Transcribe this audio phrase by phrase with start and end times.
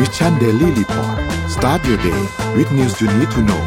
[0.00, 1.16] Mission Daily Report
[1.54, 2.20] start your day
[2.56, 3.62] with news you need to know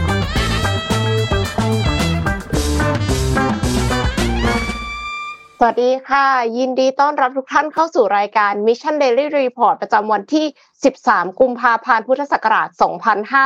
[5.59, 6.27] สวัสดีค่ะ
[6.58, 10.45] ยินดีต้อนรับทุกท่านเข้าสู่รายการ Mission Daily Report ประจำวันที่
[10.91, 12.68] 13 กุมภาพันธ์ พุทธศักราช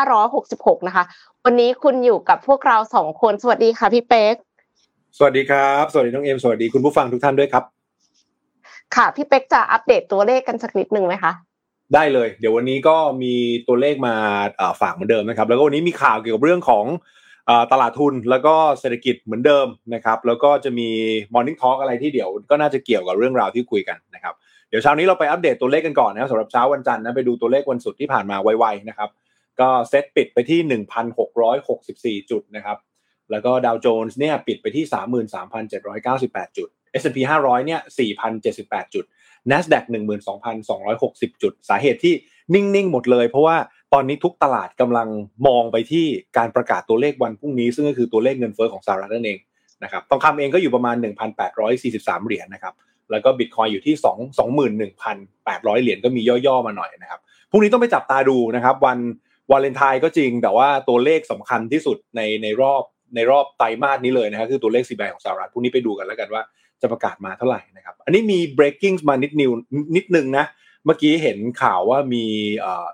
[0.05, 1.03] 2566 นะคะ
[1.45, 4.35] วันนี้คุณอยู่กับพวกเราสองคน สวัสดีค่ะพี่เป๊ก
[5.17, 7.63] สวัสดีครับ สวัสดีน้องเอ็ม สวัสดีคุณผู้ฟังทุกท่านด้วยครับ
[8.95, 11.33] ค่ะ พี่เป๊กจะอัปเดตตัวเลขกันสักนิดหนึ่งไหมคะ
[11.93, 13.33] ได้เลย เดี๋ยววันนี้ก็มี
[13.67, 14.15] ตัวเลขมา
[14.81, 16.85] ฝากเหมือนเดิมนะครับ แล้วก็วันนี้มีข่าวเกี่ยวกับเรื่องของ
[17.71, 20.89] ตลาดทุนแล้วก็เศรษฐกิจเหมือนเดิมนะครับ แล้วก็จะมี
[21.33, 24.33] Morning Talk อะไรที่เดี๋ยวก็น่าจะเกี่ยวกับเรื่องราวที่คุยกันนะครับ
[24.69, 29.09] เดี๋ยวเช้านี้เราไปอัปเดตตัวเลขกันก่อนนะครับสำหรับเช้าวันจันทร์นะไปดูตัวเลขวันศุกร์ที่ผ่านมาไวๆนะครับ
[29.59, 30.59] ก็เซ็ตปิดไปที่
[32.21, 32.77] 1,664 จุดนะครับ
[33.31, 34.85] แล้วก็ดาวโจนส์เนี่ยปิดไปที่
[35.51, 36.69] 33,798 จุด
[37.01, 37.81] S&P 500 เนี่ย
[38.37, 39.05] 4,078 จุด
[39.51, 39.83] NASDAQ
[40.63, 42.13] 12,260 จุด สาเหตุที่
[42.53, 43.57] นิ่งๆ หมดเลย เพราะว่า
[43.93, 45.07] ตอนนี้ทุกตลาดกำลัง
[45.47, 46.05] มองไปที่
[46.37, 49.39] การประกาศตัวเลขวันพรุ่งนี้ ซึ่งก็คือตัวเลขเงินเฟ้อของสหรัฐนั่นเอง
[49.83, 50.95] นะครับทองคำเองก็อยู่ประมาณ
[51.61, 52.73] 1,843 เหรียญนะครับ
[53.11, 57.19] แล้วก็บิตคอยอยู่ที่ 2 21,800 เหรียญก็มีย่อๆมาหน่อยนะครับ
[57.51, 58.99] พรุ่งนี้ต้องไปจับตาดูนะครับ วัน
[59.51, 62.83] วาเลนไทน์ก็จริง แต่ว่าตัวเลขสำคัญที่สุดในในรอบ
[63.15, 66.43] ในรอบไตรมาสนี้เลยนะครับคือตัวเลข CPI ของสหรัฐพรุ่งนี้ไปดูกันแล้วกันว่า
[66.81, 69.51] จะประกาศมาเท่าไหร่นะครับ อันนี้มี breaking มานิดนิว
[69.95, 70.45] นิดนึงนะ
[70.85, 72.25] เมื่อกี้เห็นข่าวว่ามี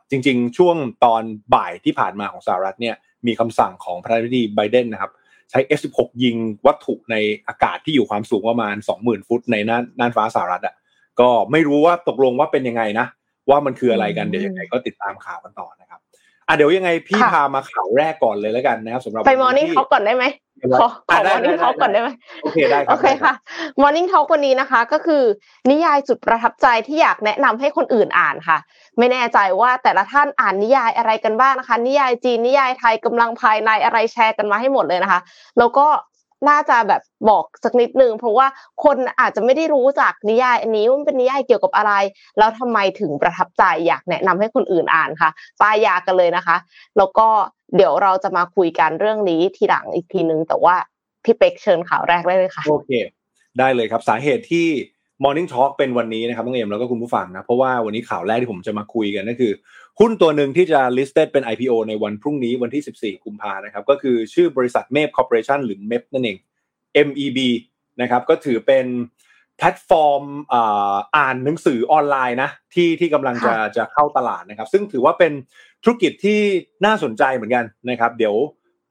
[0.09, 1.23] จริง ๆ ช่วงตอน
[1.55, 2.95] บ่ายที่ผ่านมาของสหรัฐเนี่ย
[3.27, 5.11] มีคำสั่งของประธานาธิบดีไบเดนนะครับ
[5.51, 7.15] ใช้ F16 ยิงวัตถุใน
[7.47, 10.75] อากาศที่อยู่ความสูงประมาณ 20,000 ฟุตในน่านน่านฟ้าสหรัฐอะ
[11.19, 13.07] ก็ไม่รู้ว่าตกลงว่าเป็นยังไงนะ
[13.49, 15.99] ว่ามันคืออะไรกันเดี๋ยวยังไงก็ติดตามข่าวกันต่อนะครับ
[16.47, 20.25] อะเดี๋ยวยังไงพี่พามาข่าวแรกก่อนเลยแล้วกันนะครับสำหรับไปมอร์นิ่งเขาก่อนได้ไหม
[20.79, 22.09] ขอขอมอร์นิ่งเขาก่อนได้ไหม
[22.43, 23.33] โอเคได้ครับโอเคค่ะ
[23.81, 25.23] มอร์นิ่งทอวันนี้นะคะ ก็คือ
[25.71, 28.57] นิยายสุดประทับใจที่อยากแนะนำให้คนอื่นอ่านค่ะ
[28.97, 35.19] ไม่แน่ใจว่าแต่ละท่านอ่านนิยายอะไรกันบ้างนะคะ นิยายจีนนิยายไทยกำลังภายในอะไรแชร์กันมาให้หมดเลยนะคะ
[35.57, 35.87] แล้วก็
[36.49, 38.47] น่าจะแบบบอกสักนิดนึงเพราะว่า
[38.83, 41.93] คนอาจจะไม่ได้รู้จักนิยายอันนี้ว่ามันเป็นนิยายเกี่ยวกับอะไร
[42.37, 45.29] แล้วทำไมถึงประทับใจอยากแนะนำให้คนอื่นอ่านค่ะ
[45.61, 46.57] ป้ายยากันเลยนะคะ
[46.97, 47.27] แล้วก็
[47.75, 50.75] เดี๋ยวเราจะมาคุยกันเรื่องนี้ทีหลังอีกทีนึง แต่ว่า
[51.23, 52.91] พี่เป็กเชิญข่าวแรกได้เลยค่ะ โอเค
[53.59, 54.67] ได้เลยครับ สาเหตุที่
[55.23, 59.53] Morning Talk เป็นวันนี้นะครับน้องเอ็มแล้วก็คุณผู้ฟังนะ เพราะว่าวันนี้ข่าวแรกที่ผมจะมาคุยกันก็คือ
[59.99, 66.37] หุ้นตัวหนึ่งที่จะ listed เป็น IPO ในวันพรุ่งนี้วันที่ 14 กุมภานะครับ ก็คือชื่อบริษัทเมฟคอร์ปอเรชันหรือเมฟนั่นเอง
[67.07, 67.39] MEB
[68.01, 68.85] นะครับก็ถือเป็น
[69.57, 70.23] แพลตฟอร์ม
[71.15, 75.33] อ่านหนังสือออนไลน์นะที่ที่กำลังจะจะเข้าตลาดนะครับ ซึ่งถือว่าเป็น
[75.83, 76.39] ธุรกิจที่
[76.85, 78.35] น่าสนใจเหมือนกันนะครับ เดี๋ยว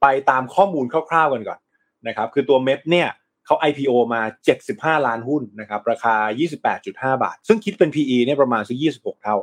[0.01, 1.59] ไปตามข้อมูลคร่าวๆกันก่อน
[2.07, 3.09] นะครับคือตัว MEB เนี่ย
[3.45, 4.21] เขา IPO มา
[4.63, 6.15] 75 ล้านหุ้นนะครับราคา
[7.13, 9.37] 28.5 บาท ซึ่งคิดเป็น PE เนี่ยประมาณสัก26 เท่า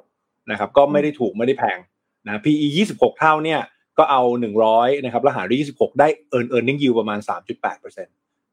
[0.50, 1.78] นะครับก็ไม่ได้ถูกไม่ได้แพง
[2.26, 3.60] นะ PE 26 เท่าเนี่ย
[3.98, 4.22] ก็เอา
[4.62, 8.08] 100นะครับแล้วหารด้วย26 ได้ earn earning yield ประมาณ 3.8%น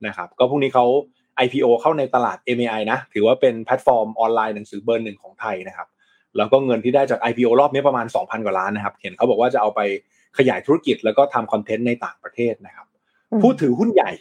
[0.10, 0.86] ะครับก็พรุ่งนี้เขา
[1.46, 5.88] IPO เข้าในตลาด MAI นะ ถือว่าเป็นแพลตฟอร์มออนไลน์หนังสือเบอร์หนึ่งของไทยนะครับ
[6.38, 9.82] แล้วก็เงินที่ได้จาก IPO รอบนี้ประมาณ 2,000 กว่าล้านนะครับ เห็นเขาบอกว่าจะเอาไป
[10.38, 12.88] ขยายธุรกิจแล้วก็ทำคอนเทนต์ในต่างประเทศนะครับ
[13.42, 14.12] ผู้ถือหุ้นใหญ่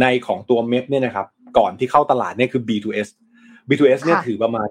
[0.00, 1.26] ในของตัว MEB เนี่ยนะครับ
[1.58, 3.08] ก่อนที่เข้าตลาดเนี่ยคือ B2S
[3.68, 4.68] B2S เนี่ยถือประมาณ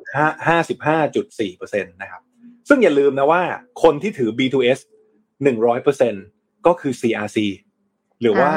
[0.90, 2.22] 55.4%นะครับ
[2.68, 3.42] ซึ่งอย่าลืมนะว่า
[3.84, 4.80] คนที่ถือ B2S
[5.52, 7.38] 100%ก็คือ CRC
[8.22, 8.50] หรือว่า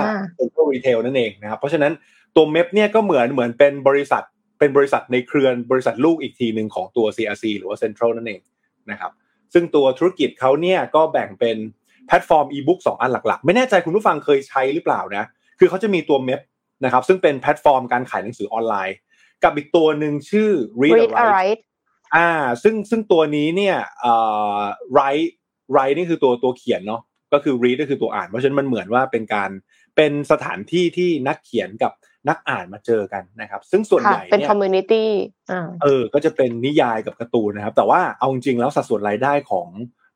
[0.64, 1.92] Central Retail นั่นเองนะครับ เพราะฉะนั้น
[2.36, 4.22] ตัว MEB เนี่ยก็เหมือนเหมือนเป็นบริษัท
[4.58, 8.40] เป็นบริษัทในเครือบริษัทลูกอีกทีหนึ่งของตัว CRC หรือว่า Central นั่นเอง
[8.90, 9.12] นะครับ
[9.54, 11.56] ซึ่งตัวธุรกิจเขาเนี่ยก็แบ่งเป็น
[12.06, 15.24] แพลตฟอร์มอีบุ๊กสองอันหลักๆ ไม่แน่ใจคุณผู้ฟังเคยใช้หรือเปล่านะ
[15.58, 16.40] คือเขาจะมีตัว MEB
[16.84, 18.96] นะครับ ซึ่งเป็นแพลตฟอร์มการขายหนังสือออนไลน์
[19.44, 20.50] กับอีกตัวหนึ่งชื่อ
[20.82, 21.62] Read A Write
[22.16, 22.30] อ่า
[22.62, 24.14] ซึ่งซึ่งตัวนี้เนี่ยเอ่
[24.58, 24.60] อ
[24.96, 25.30] write
[25.74, 27.02] write นี่คือตัวตัวเขียนเนาะ
[27.32, 29.50] ก็คือ read ก็คือตัวอ่าน เพราะฉะนั้นมันเหมือนว่าเป็นการ
[29.96, 31.92] เป็นสถานที่ที่นักเขียนกับ
[32.28, 35.08] นักอ่านมาเจอกันนะครับ ซึ่งส่วนใหญ่เป็นเนี่ยคอมมูนิตี้
[35.50, 39.68] อ่าเออ ก็จะเป็นนิยายกับการ์ตูนนะครับ แต่ว่าเอาจริงๆแล้วสัดส่วนรายได้ของ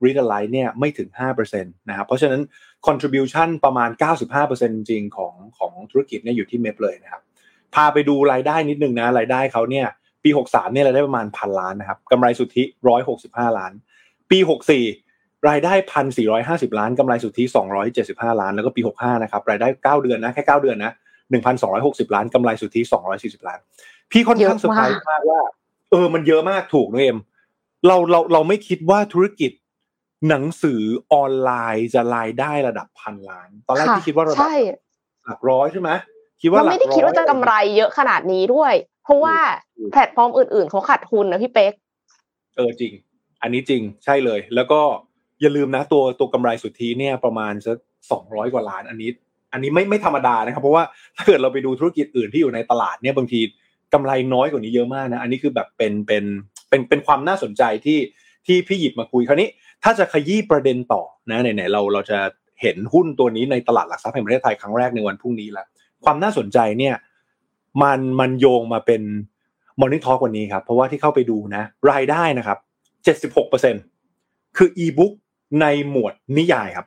[0.04, 1.08] Read a l i g h t เนี่ยไม่ถึง
[1.38, 2.42] 5%นะครับ เพราะฉะนั้น
[2.86, 3.90] contribution ประมาณ
[4.38, 7.22] 95%จริงของของธุรกิจเนี่ยอยู่ที่ MEB เลยนะครับ
[7.74, 9.86] พาไปดูรายได้นิดนึงนะ รายได้เขาเนี่ย
[10.24, 12.62] ปี 63เนี่ยรายได้ประมาณพันล้านนะครับกำไรสุทธิ
[13.10, 13.72] 165 ล้าน
[14.30, 15.07] ปี 64
[15.48, 15.72] รายได้
[16.26, 17.44] 1,450ล้านกำไรสุทธิ
[17.92, 19.68] 275ล้านแล้วก็ปี65นะครับรายได้
[19.98, 20.92] 9เดือนนะแค่9เดือนนะ
[21.52, 22.80] 1,260ล้านกำไรสุทธิ
[23.14, 23.58] 240ล้าน
[24.10, 25.40] พี่ค่อนข้างเยอะมากเซอร์ไพรส์มากว่า
[25.90, 27.18] เออมันเยอะมากถูกนะเอ็ม
[27.86, 29.52] เราเราเราไม่คิดว่าธุรกิจ
[30.28, 30.82] หนังสือ
[31.12, 34.54] ออนไลน์จะรายได้ระดับพันล้าน ตอนแรกค่ะพี่คิดว่าระดับใช่
[35.24, 35.90] หลักร้อยใช่ไหม
[36.42, 38.72] คิดว่าเราหลักไม่ได้คิดว่าจะร้อยกำไรเยอะขนาดนี้ด้วย
[39.04, 39.36] เพราะว่า
[39.78, 41.72] ถูกแพลตฟอร์มอื่นๆเขาขาดทุนนะพี่เป๊ก
[42.56, 42.92] เออจริง
[43.42, 44.80] อันนี้จริงใช่เลย แล้วก็
[45.40, 47.76] อย่าลืมนะตัวตัวกำไรสุทธิเนี่ยประมาณสัก
[48.10, 49.10] สองร้อยกว่าล้านอันนี้
[49.52, 50.84] อันนี้ไม่ไม่ธรรมดานะครับ เพราะว่า
[51.16, 53.40] ถ้าเกิดเราไปดูธุรกิจอื่นที่อยู่ในตลาดเนี่ยบางที
[53.94, 56.24] กำไรน้อยกว่านี้เยอะมากนะ อันนี้คือแบบเป็นเป็น
[56.68, 57.98] เป็นเป็นความน่าสนใจที่
[58.46, 59.48] ที่พี่หยิบมาคุยคราวนี้
[59.82, 62.18] ถ้าจะขยี้ประเด็นต่อนะไหนๆเราเราจะ
[62.62, 65.66] เห็นหุ้นตัวนี้ในตลาดหลักทรัพย์แห่งประเทศไทยครั้งแรกในวันพรุ่งนี้แล้ว
[66.04, 66.94] ความน่าสนใจเนี่ย
[67.82, 69.02] มันมันโยงมาเป็น
[69.80, 71.62] Morning Talk วันนี้ครับ เพราะว่าที่เข้าไปดูนะ
[71.92, 72.58] รายได้นะครับ
[73.04, 73.74] เจ็ดสิบหกเปอร์เซ็นต์
[74.56, 75.12] คืออีบุ๊ก
[75.60, 76.86] ในหมวดนิยายครับ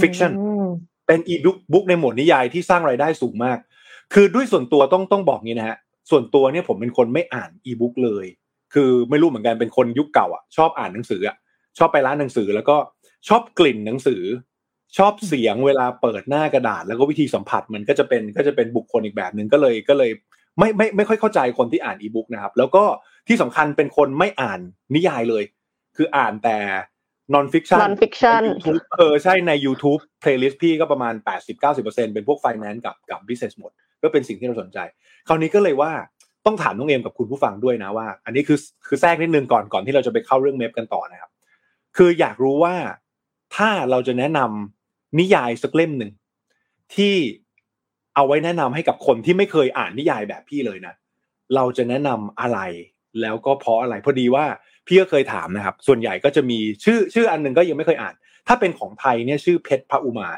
[0.00, 0.32] fiction
[1.06, 3.58] เป็นอีบุ๊กบุ๊กในหมวดนิยายที่สร้างรายได้สูงมาก
[4.14, 5.78] คือด้วยส่วนตัวต้องต้องบอกงี้นะฮะ
[6.10, 8.26] ส่วนตัวเนี่ยผมเป็นคนไม่อ่านอีบุ๊กเลย
[8.74, 11.36] คือไม่รู้เหมือนกันเป็นคนยุคเก่าอะชอบอ่านหนังสืออะ
[11.78, 12.76] ชอบไปร้านหนังสือแล้วก็
[13.28, 14.22] ชอบกลิ่นหนังสือ
[14.98, 20.10] ชอบเสียงเวลาเปิดหน้ากระดาษ แล้วก็วิธีสัมผัสมันก็จะเป็นก็จะเป็นบุคคลอีกแบบหนึ่งก็เลยก็เลย
[20.58, 22.84] ไม่ไม่ไม่ค่อยเข้าใจคนที่อ่านอีบุ๊กนะครับแล้วก็
[23.28, 24.60] ที่สำคัญเป็นคนไม่อ่าน
[24.94, 25.44] นิยายเลย
[25.96, 26.58] คืออ่านแต่
[27.34, 28.42] non fiction non fiction
[28.98, 31.14] เออใช่ใน YouTube playlist พี่ก็ประมาณ
[31.62, 34.78] 80-90%เป็นพวก finance กับกับ business หมด ก็เป็นสิ่งที่เราสนใจ
[35.28, 35.92] คราวนี้ก็เลยว่า
[36.46, 41.30] ต้องถามน้องเอมกับคุณผู้ฟังด้วยนะว่า อันนี้คือคือแทรกนิดนึงก่อนก่อนที่เราจะไปเข้าเรื่องเมฟกันต่อนะครับ
[41.96, 42.74] คืออยากรู้ว่า
[43.56, 46.10] ถ้าเราจะแนะนำนิยายสักเล่มหนึ่ง
[46.94, 47.14] ที่
[48.14, 50.94] เอาไว้แนะนำให้กับคนที่ไม่เคยอ่านนิยายแบบพี่เลยนะ
[51.54, 52.58] เราจะแนะนำอะไร
[53.20, 54.44] แล้วก็เพราะอะไรพอดีว่า
[54.86, 58.14] พี่ก็เคยถามนะครับ ส่วนใหญ่ก็จะมีชื่อชื่ออันหนึ่งก็ยังไม่เคยอ่าน
[58.48, 60.28] ถ้าเป็นของไทยเนี่ยชื่อเพชรพระอุมา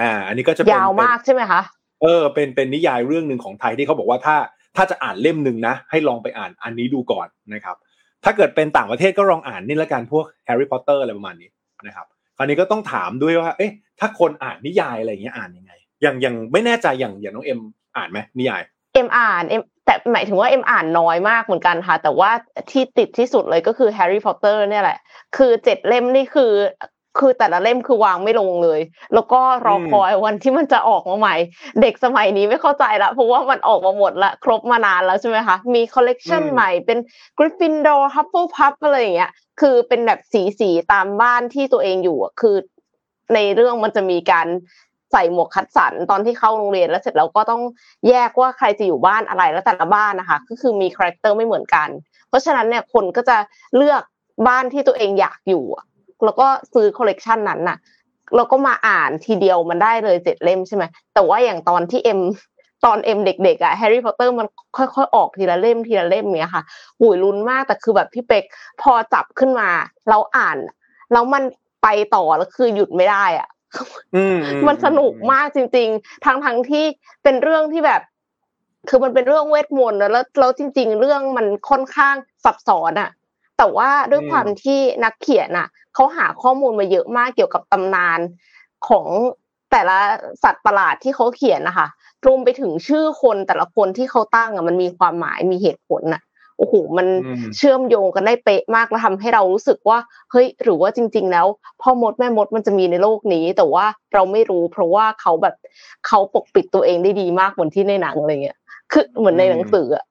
[0.00, 1.60] อ่า อันนี้ก็จะยาวมากใช่ไหมคะ
[2.02, 4.36] เออเป็นเป็นนิยายเรื่องหนึ่งของไทยที่เขาบอกว่าถ้า
[4.76, 7.76] ถ้าจะอ่านเล่มหนึ่งนะ ให้ลองไปอ่านอันนี้ดูก่อนนะครับ
[8.24, 11.50] ถ้าเกิดเป็นต่างประเทศก็ลองอ่านนี่ละกันพวกแฮร์รี่พอตเตอร์อะไรประมาณนี้
[11.86, 12.06] นะครับ
[12.36, 15.72] คราวนี้ก็ต้องถามด้วยว่า เอ๊ะ ถ้าคนอ่านนิยายอะไรอย่างเงี้ยอ่านยังไง
[16.02, 17.60] อย่างอย่างไม่แน่ใจอย่างอย่างน้องเอ็ม
[17.96, 18.62] อ่านไหมนิยาย
[18.94, 22.30] เอ็มอ่านเอ็มแต่หมายถึงว่าเอ็มอ่านน้อยมากเหมือนกันค่ะ แต่ว่า
[22.70, 24.98] ที่ติดที่สุดเลยก็คือแฮร์รี่พอตเตอร์เนี่ยแหละ
[25.36, 26.52] คือเจ็ดเล่มนี่คือ
[27.18, 28.80] คือแต่ละเล่มคือวางไม่ลงเลย
[29.14, 31.36] แล้วก็รอคอยวันที่มันจะออกมาใหม่
[31.80, 36.98] เด็กสมัยนี้ไม่เข้าใจละเพราะว่ามันออกมาหมดละครบมานานแล้วใช่ไหมคะมีคอลเลกชันใหม่เป็น
[37.38, 39.30] กริฟฟินดอร์ฮัฟเฟิลพัฟอะไรอย่างเงี้ย
[39.60, 42.56] คือเป็นแบบสีสีตามบ้านที่ตัวเองอยู่อะคือ
[43.34, 44.46] ในเรื่องมันจะมีการ
[45.12, 47.62] ใส่หมวกคัดสรรตอนที่เข้าโรงเรียนแล้วเสร็จแล้วก็ต้อง
[48.08, 51.88] แยกว่าใครจะอยู่บ้านอะไรแล้วแต่ละบ้านนะคะก็คือมี character ไม่เหมือนกัน
[52.28, 53.36] เพราะฉะนั้นเนี่ยคนก็จะ
[53.76, 54.02] เลือก
[54.48, 55.64] บ้านที่ตัวเองอยากอยู่
[56.24, 57.78] แล้วก็ซื้อคอลเลกชันนั้นน่ะ
[58.36, 62.20] แล้วก็มาอ่านทีเดียวมันได้เลยเจ็ดเล่มใช่ไหมแต่ว่าอย่างตอนที่เอ็ม
[62.84, 66.62] ตอนเอ็มเด็กๆอะแฮร์รี่พอตเตอร์มันค่อยๆออกทีละเล่มทีละเล่มเนี้ยค่ะ
[67.00, 68.44] หุยลุ้นมากแต่คือแบบพี่เป๊ก
[68.82, 69.68] พอจับขึ้นมา
[70.10, 70.58] เราอ่าน
[71.12, 71.42] แล้วมัน
[71.82, 73.48] ไปต่อแล้วคือหยุดไม่ได้อะ
[74.68, 76.84] มันสนุกมากจริง ๆ ทั้งทั้งที่
[77.22, 78.02] เป็นเรื่องที่แบบ
[78.88, 80.10] คือมันเป็นเรื่องเวทมนต์แล้ว
[80.40, 82.14] แล้วจริง ๆ เรื่องมันค่อนข้าง
[82.44, 83.10] ซับซ้อนอะ
[83.58, 88.20] แต่ว่าด้วยความที่นักเขียนอะเขาหาข้อมูลมาเยอะมากเกี่ยวกับตำนาน
[88.88, 89.06] ของ
[89.72, 89.98] แต่ละ
[90.42, 91.86] สัตว์ประหลาดที่เขาเขียนนะคะ
[92.26, 96.22] รวมไปถึงชื่อคนแต่ละคนที่เขาตั้งอะมันมีความหมายมีเหตุผลอะ
[96.64, 97.06] อ้โหมัน
[97.56, 99.98] เชื่อมโยงกันได้เป๊ะมากแล้วทาให้เรารู้สึกว่า
[100.30, 101.46] เฮ้ยหรือว่าจริง ๆ แล้ว
[101.82, 105.54] พ่อมดแม่มดมันจะมีในโลกนี้ แต่ว่าเราไม่รู้ เพราะว่าเขาแบบ
[106.06, 108.58] เขาปกปิดตัวเองได้ดีมากเหมือนที่ในหนังอะไรเงี้ย
[108.92, 110.04] คือเหมือนในหนังสืออะ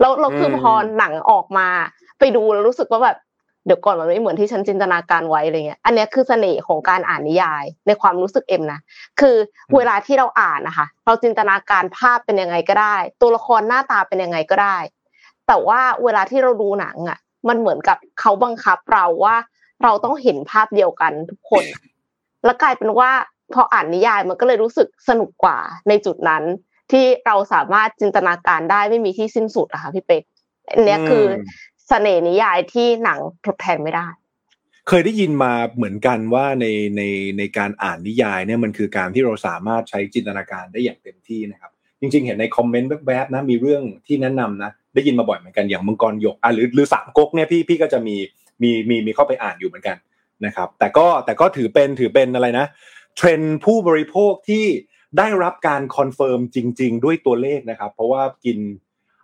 [0.00, 1.68] แล้วเราคือพอหนังออกมา
[2.18, 3.18] ไปดูแล้วรู้สึกว่าแบบ
[3.66, 8.80] เดี๋ยวก่อนมันไม่เหมือนที่ฉันจินตนาการไว้อะไรเงี้ย อันนี้คือเสน่ห์ของการอ่านนิยาย ในความรู้สึกเอ็มนะ
[9.20, 9.36] คือ
[9.76, 14.76] เวลาที่เราอ่านนะคะ เราจินตนาการภาพเป็นยังไงก็ได้ ตัวละครหน้าตาเป็นยังไงก็ได้
[15.48, 19.36] แต่ว่าเวลาที่เราดูหนังอะ มันเหมือนกับเขาบังคับเราว่า
[19.82, 21.64] เราต้องเห็นภาพเดียวกันทุกคน
[22.44, 23.10] แล้วกลายเป็นว่า
[23.54, 26.42] พออ่านนิยายมันก็เลยรู้สึกสนุกกว่าในจุดนั้น
[26.90, 30.22] ที่เราสามารถจินตนาการได้ไม่มีที่สิ้นสุดอะค่ะพี่เป็ก
[30.70, 31.24] อันนี้คือ
[31.88, 34.06] เสน่ห์นิยายที่หนังทดแทนไม่ได้
[34.88, 37.02] เคยได้ยินมาเหมือนกันว่าในใน
[37.38, 48.16] ในการอ่านนิยายเนี่ยมันคือการที่เราสามารถใช้จินตนาการได้อย่างเต็มที่นะครับ จริง ๆ เห็นในคอมเมนต์แวบๆนะมีเรื่องที่แนะนำนะได้ยินมาบ่อยเหมือนกันอย่างมังกรหยกอะหรือหรือสามก๊กเนี่ยพี่พี่ก็จะมี
[48.62, 49.96] มีมีมีเข้าไปอ่านอยู่เหมือนกัน
[50.44, 52.66] นะครับแต่ก็แต่ก็ถือเป็นถือเป็นอะไรนะ
[53.16, 54.66] เทรนด์ผู้บริโภคที่
[55.18, 58.58] ได้รับการ confirm จริง ๆ ด้วยตัวเลขนะครับ เพราะว่ากิน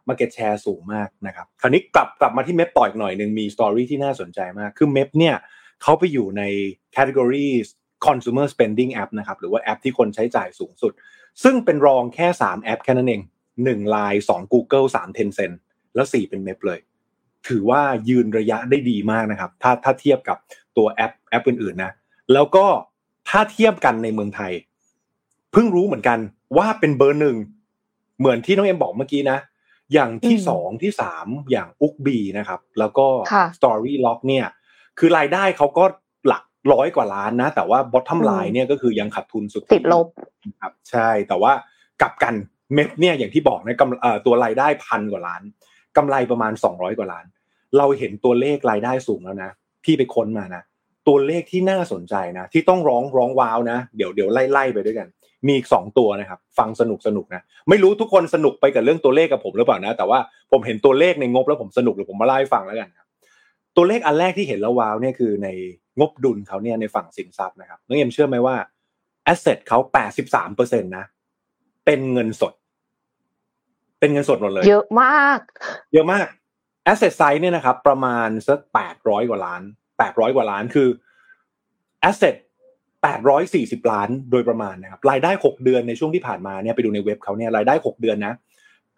[0.08, 5.36] market share สูงมากนะครับคราวนี้กลับกลับมาที่ MEB ต่ออีกหน่อยหนึ่งมี story ที่น่าสนใจมาก คือ MEB เนี่ย
[5.82, 6.42] เขาไปอยู่ใน
[6.92, 7.48] category
[8.06, 10.92] consumer spending app นะครับหรือว่าแอปที่คนใช้จ่ายสูงสุด
[11.42, 13.22] ซึ่งเป็นรองแค่ 3 แอปแค่นั้นเอง
[13.64, 15.56] หนึ่งไลน์สอง Google สาม Tencent
[15.94, 16.80] แล้วสี่เป็น MEB เลย
[17.48, 20.36] ถือว่ายืนระยะได้ดีมากนะครับ ถ้าถ้าเทียบกับ
[20.76, 21.92] ตัวแอปแอปอื่นๆนะ
[22.32, 22.66] แล้วก็
[23.28, 24.52] ถ้าเทียบกันในเมืองไทย
[25.52, 26.18] เพิ่งรู้เหมือนกัน
[26.56, 27.36] ว่าเป็นเบอร์หนึ่ง
[28.18, 29.38] เหมือนที่น้องเอ็มบอกเมื่อกี้นะ
[29.92, 34.46] อย่างที่อืมสองที่สามอย่าง Ookbee นะครับ แล้วก็ค่ะ Storylog เนี่ย
[34.98, 35.84] คือรายได้เขาก็
[36.26, 40.06] หลัก ร้อยกว่าล้านนะ แต่ว่า bottom อืม line เนี่ยก็คือยังขาดทุนสุดติดลบ
[40.60, 41.52] ครับ ใช่แต่ว่า
[42.02, 42.34] กลับกัน
[42.74, 45.42] เม็ดเนี่ยอย่างที่บอกนะกำเอ่อตัวรายได้พันกว่าล้าน
[45.96, 47.24] กำไรประมาณสองร้อยกว่าล้าน
[47.78, 49.50] เราเห็นตัวเลขรายได้สูงแล้วนะ
[49.84, 50.62] พี่ไปค้นมานะ
[51.08, 55.08] ตัวเลขที่น่าสนใจนะที่ต้องร้องร้องว้าวนะเดี๋ยวเดี๋ยวไล่ไล่ไปด้วยกัน
[55.46, 60.18] มีอีกสองตัวนะครับ ฟังสนุกสนุกนะไม่รู้ทุกคนสนุกไปกับเรื่องตัวเลขกับผมหรือเปล่านะ แต่ว่า
[60.52, 63.03] ผมเห็นตัวเลขในงบแล้วผมสนุกเดี๋ยวผมมาเล่าให้ฟังแล้วกันครับ
[63.76, 65.48] ตัวเลขอันแรกที่เห็นแล้วว้าวเนี่ยคือใน
[65.98, 68.56] งบดุลเขาเนี่ยในฝั่งสินทรัพย์นะครับน้องเอ็มเชื่อไหมว่า
[69.24, 71.04] แอสเซทเขาแปดสิบสามเปอร์เซ็นตนะ
[71.84, 72.52] เป็นเงินสด
[73.98, 75.38] เป็นเงินสดหมดเลย เยอะมาก
[75.94, 76.26] เยอะมาก
[76.90, 79.62] asset size เนี่ยนะครับ ประมาณสักแปดร้อยกว่าล้าน
[79.98, 80.88] แปดร้อยกว่าล้านคือ
[82.08, 82.34] asset
[83.02, 88.34] แปดร้อยสี่สิบล้านโดยประมาณนะครับ รายได้หกเดือนในช่วงที่ผ่านมาเนี่ยไปดูในเว็บเขาเนี่ยรายได้หกเดือนนะ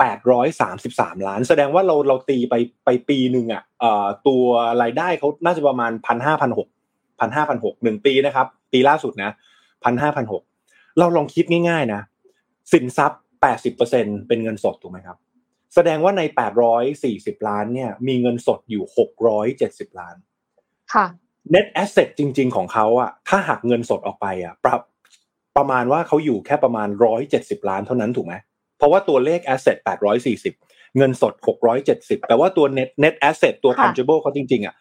[0.00, 4.44] แปดร้อยสามสิบสามล้าน แสดงว่าเราเราตีไปไปปีหนึ่งอะเอ่อตัว
[4.82, 6.68] รายได้เขาน่าจะประมาณพันห้าพันหก
[7.20, 9.30] พันห้าพันหกหนึ่งปีนะครับ ปีล่าสุดนะ
[9.84, 10.42] พันห้าพันหก
[10.98, 12.00] เราลองคิดง่ายๆนะ
[12.72, 15.16] สินทรัพย์แปดสิบเปอร์เซ็นเป็นเงินสดถูกไหมครับ
[15.74, 16.22] แสดงว่าใน
[16.84, 18.84] 840ล้านเนี่ย มีเงินสดอยู่
[19.38, 20.16] 670ล้าน
[20.94, 21.06] ค่ะ
[21.54, 24.76] net asset จริง ๆ ของเขาอะถ้าหักเงินสดออกไปอะประ
[25.56, 26.88] ประมาณว่าเขาอยู่แค่ประมาณ
[27.28, 28.34] 170ล้านเท่านั้นถูกไหม
[28.76, 29.78] เพราะว่าตัวเลข asset
[30.36, 31.34] 840 เงินสด
[31.80, 34.74] 670 แปลว่าตัว net net asset ตัวค่ะ tangible เขาจริง ๆอะ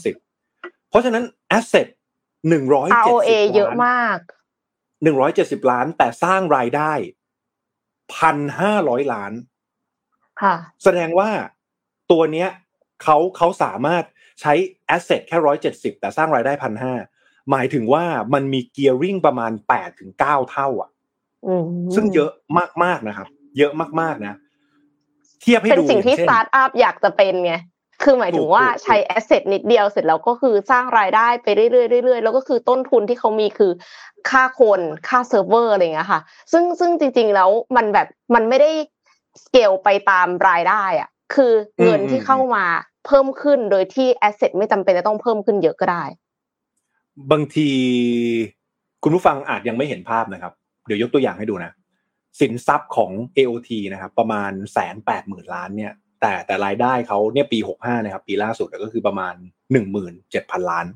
[0.00, 1.24] 170 เพราะฉะนั้น
[1.58, 1.88] asset
[2.54, 4.18] 170 ROA เยอะล้านมาก
[4.94, 6.92] 170 ล้านแต่สร้างรายได้
[8.22, 9.32] 1,500 ล้าน
[10.42, 10.54] ค่ะ
[10.84, 11.30] แสดงว่า
[12.10, 12.48] ตัวเนี้ย
[13.02, 14.04] เขาเขาสามารถ
[14.40, 14.52] ใช้
[14.86, 16.94] แอสเซทแค่ร้อยเจ็ดสิบแต่สร้างรายได้พันห้า
[17.50, 18.04] หมายถึงว่า
[18.34, 20.93] มันมีเกียร์ริงประมาณแปดถึงเก้าเท่าอะอืม
[21.94, 22.30] ซึ่งเยอะ
[22.84, 23.26] มากๆนะครับ
[23.58, 24.34] เยอะมากๆนะ
[25.40, 27.54] เทียบให้เป็นดูสิ่งที่อย่าสเช่นสตาร์ทอัพอยากจะเป็นไง
[28.02, 31.66] คือหมายถึงว่าถูกถูกใช้ asset นิดเดียวเสร็จแล้วก็คือสร้างรายได้ไปเรื่
[31.98, 33.72] อยๆเรื่อยๆแล้วก็คือต้นทุนที่เขามีคือ
[34.30, 36.20] ค่าคนค่าเซิร์ฟเวอร์อะไรอย่างเงี้ยค่ะ
[36.52, 38.70] ซึ่งซึ่งจริง ๆ แล้วมันแบบมันไม่ได้
[39.44, 42.64] สเกลไปตามรายได้อะคือเงินที่เข้ามา
[43.06, 46.04] เพิ่มขึ้นโดยที่ asset ไม่จำเป็นจะต้องเพิ่มขึ้นเยอะก็ได้
[47.30, 47.68] บางที
[49.02, 50.52] คุณผู้ฟังอาจยังไม่เห็นภาพนะครับ
[50.86, 51.72] เดี๋ยวยกตัวอย่างให้ดูนะ
[52.40, 59.34] สินทรัพย์ของ AOT นะครับ ประมาณแสนแปดหมื่นล้านเนี่ย แต่แต่รายได้เขาเนี่ยปีหกห้านะครับ ปีล่าสุดก็คือประมาณ
[59.72, 60.86] หนึ่งหมื่นเจ็ดพันล้าน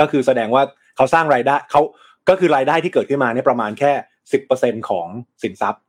[0.00, 0.62] ก็คือแสดงว่า
[0.96, 1.82] เขาสร้างรายได้เขา
[2.28, 3.92] ก็คือรายได้ที่เกิดขึ้นมาเนี่ยประมาณแค่
[4.32, 5.06] สิบเปอร์เซ็นของ
[5.42, 5.82] สินทรัพย์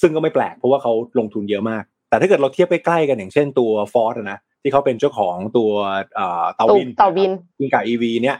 [0.00, 5.70] ซึ่งก็ไม่แปลกเพราะว่าเขาลงทุนเยอะมาก แต่ถ้าเกิดเราเทียบใกล้ๆกันอย่างเช่นตัวฟอร์ดนะที่เขาเป็นเจ้าของตัว
[6.14, 8.36] เอ่อเตาวินเตาวินวินกับ EV เนี่ย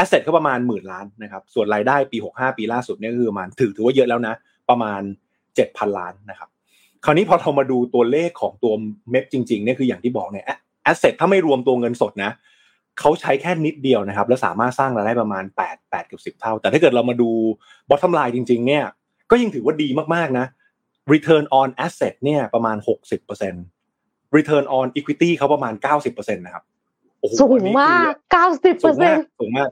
[0.00, 4.34] asset ก็ประมาณหมื่นล้านนะครับส่วนรายได้ปี 65 ปีล่าสุดเนี่ยก็คือประมาณถือถือว่าเยอะแล้วนะ
[4.70, 5.00] ประมาณ
[5.48, 6.48] 7,000 ล้านนะครับ
[7.04, 8.72] คราวนี้พอเรามาดูตัวเลขของตัว
[9.10, 10.44] Meb จริงๆเนี่ยคืออย่างที่บอกเนี่ย
[10.84, 12.30] asset ถ้าไม่รวมตัวเงินสดนะ
[12.98, 17.30] เขาใช้แค่นิดเดียวนะครับ แล้วสามารถสร้างรายได้ประมาณ 8 8เกือบ10 เท่า แต่ถ้าเกิดเรามาดู
[17.90, 18.84] bottom line จริง ๆ เนี่ย
[19.30, 20.46] ก็ยังถือว่าดีมากๆนะ
[21.12, 22.76] return on asset เนี่ยประมาณ
[23.56, 26.64] 60% return on equity เขาประมาณ 90%นะครับ
[27.20, 29.68] โอ้โหสูงอันนี้คือมากเก้าสิบเปสูอร์เซ็งมานกต์สูงมาก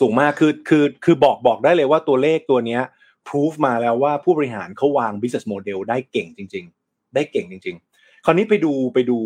[0.00, 2.82] สูงมากคือคือคือบอกบอกได้เลยว่าตัวเลขตัวเนี้ย
[3.28, 9.18] พิสูจมาแล้วว่าผู้บริหารเขาวาง business model ได้เก่งจริง ๆ ได้เก่งจริง ๆ คราวนี้ไปดูไปดู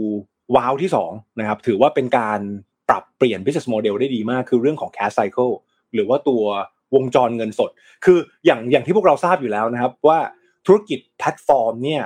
[0.57, 2.41] ว้าวที่สองนะครับถือว่าเป็นการ
[2.89, 5.55] ปรับเปลี่ยน business model ได้ดีมากคือเรื่องของ cash cycle
[5.95, 6.43] หรือว่าตัว
[6.95, 7.71] วงจรเงินสด
[8.05, 10.19] คืออย่างอย่างที่พวกเราทราบอยู่แล้วนะครับว่า
[10.67, 12.03] ธุรกิจแพลตฟอร์มเนี่ย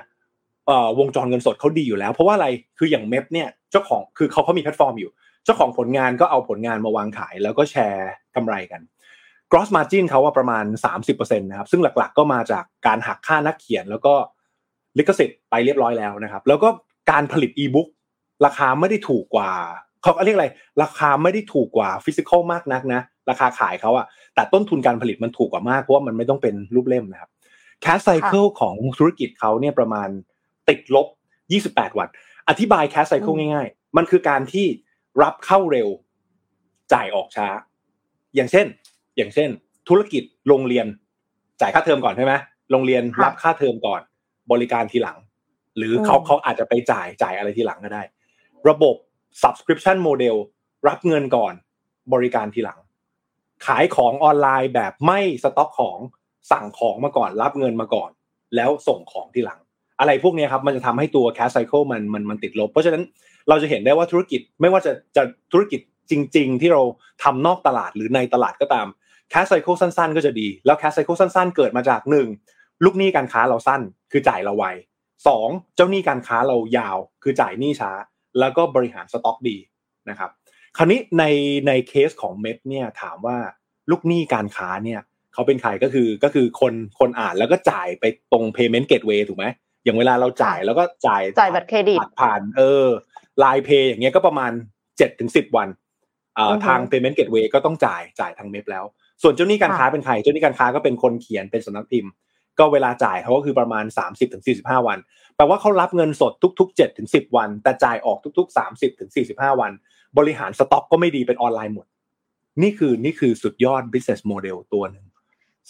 [0.66, 5.10] เอ่อวงจรเงินสดเขาดีอยู่แล้ว เพราะว่าอะไรคืออย่าง Meb เนี่ยเจ้าของคือเขาเขามีแพลตฟอร์มอยู่
[5.44, 8.80] เจ้าของผลงานก็เอาผลงานมาวางขาย แล้วก็แชร์ กำไรกัน
[9.50, 10.64] gross margin เขาว่าประมาณ
[11.04, 14.14] 30%นะครับซึ่งหลักๆ ก็มาจากการหักค่านักเขียน แล้วก็
[14.98, 16.68] ลิขสิทธิ์ไปเรียบร้อยแล้วนะครับ แล้วก็
[17.10, 17.88] การผลิต e-book
[18.46, 19.50] ราคาไม่ได้ถูกกว่า
[20.02, 20.48] เขาเรียกอะไร
[20.82, 23.00] ราคาไม่ได้ถูกกว่า physical มากนักนะ
[23.30, 27.30] ราคาขายเขาอะแต่ต้นทุนการผลิตมันถูกกว่ามาก เพราะว่ามันไม่ต้องเป็นรูปเล่มนะครับ
[27.84, 30.08] cash cycle ของธุรกิจเขาเนี่ยประมาณ
[30.68, 31.06] ติดลบ
[31.56, 32.08] 28 วัน
[32.48, 34.66] อธิบาย cash cycle ง่าย ๆ มันคือการที่
[35.22, 35.88] รับเข้าเร็ว
[36.92, 37.48] จ่ายออกช้า
[38.36, 38.66] อย่างเช่น
[39.16, 39.48] อย่างเช่น
[39.88, 40.86] ธุรกิจโรงเรียน
[41.60, 42.34] จ่ายค่าเทอมก่อนใช่ไหม
[42.70, 44.00] โรงเรียนค่ะรับค่าเทอมก่อน
[44.52, 45.18] บริการทีหลัง
[45.76, 48.02] หรือเขาอืมเขาอาจจะไปจ่ายจ่ายอะไรทีหลังก็ได้
[48.68, 48.94] ระบบ
[49.42, 50.36] subscription model
[50.88, 51.54] รับเงินก่อน
[52.12, 52.78] บริการทีหลัง
[53.66, 55.98] ขายของออนไลน์แบบไม่สต็อกของ
[56.52, 58.10] สั่งของมาก่อน รับเงินมาก่อน
[58.56, 59.60] แล้วส่งของทีหลัง
[60.00, 63.02] อะไรพวกเนี้ยครับมันจะทำให้ตัว cash cycle มันมันมันติดลบ เพราะฉะนั้น
[63.48, 66.82] เราจะเห็นได้ว่าธุรกิจไม่ว่าจะจะธุรกิจ จริง ๆ ที่เรา
[67.22, 68.86] ทำนอกตลาดหรือในตลาดก็ตาม
[69.32, 72.28] cash cycle สั้น ๆ ก็จะดี แล้ว cash cycle สั้น ๆ เกิดมาจากหนึ่ง
[72.84, 73.80] ลูกหนี้การค้าเราสั้น
[74.12, 74.64] คือจ่ายเราไว
[75.26, 77.90] สองเจ้าหนี้การค้าเรายาว คือจ่ายหนี้ช้า
[78.38, 79.56] แล้วก็บริหารสต็อกดี
[80.08, 80.30] นะครับ
[80.76, 81.24] คราวนี้ใน
[81.66, 83.38] ในเคสของเม็ดเนี่ยถามว่า
[83.90, 85.00] ลูกหนี้การค้าเนี่ย
[85.32, 89.46] เขาเป็นใครก็คือก็คือคนคนอ่านแล้วก็จ่ายไปตรง payment gateway ถูกไหม
[89.84, 92.86] อย่างเวลาเราจ่ายแล้วก็จ่ายจ่ายบัตรเครดิตผ่านเออ
[93.38, 94.52] ไลน์เพย์อย่างเงี้ยก็ประมาณ
[94.98, 95.85] เจ็ดถึงสิบวันอ่าอือฮึ
[96.66, 98.84] ทาง payment gateway ก็ต้องจ่ายจ่ายทางเม็ดแล้ว
[99.22, 102.10] ส่วนเจ้าหนี้การค้าเป็นใคร เจ้าหนี้การค้าก็เป็นคนเขียนเป็นสำนักพิมพ์
[102.58, 104.98] ก็เวลาจ่ายเขาก็คือประมาณ 30-45ถึง45วัน
[105.36, 109.72] แปลว่าเขารับเงินสดทุก ๆ7ถึง10 วัน แต่จ่ายออกทุก ๆ 30ถึง45 วัน
[110.18, 111.86] บริหารสต็อกก็ไม่ดีเป็นออนไลน์หมด
[112.62, 115.04] นี่คือนี่คือสุดยอด business model ตัวหนึ่ง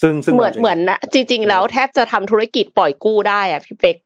[0.00, 3.96] ซึ่งซึ่งเหมือนราจะเหมือนนะจริง ๆ แล้วแทบจะทำธุรกิจปล่อยกู้ได้อะพี่เป็ก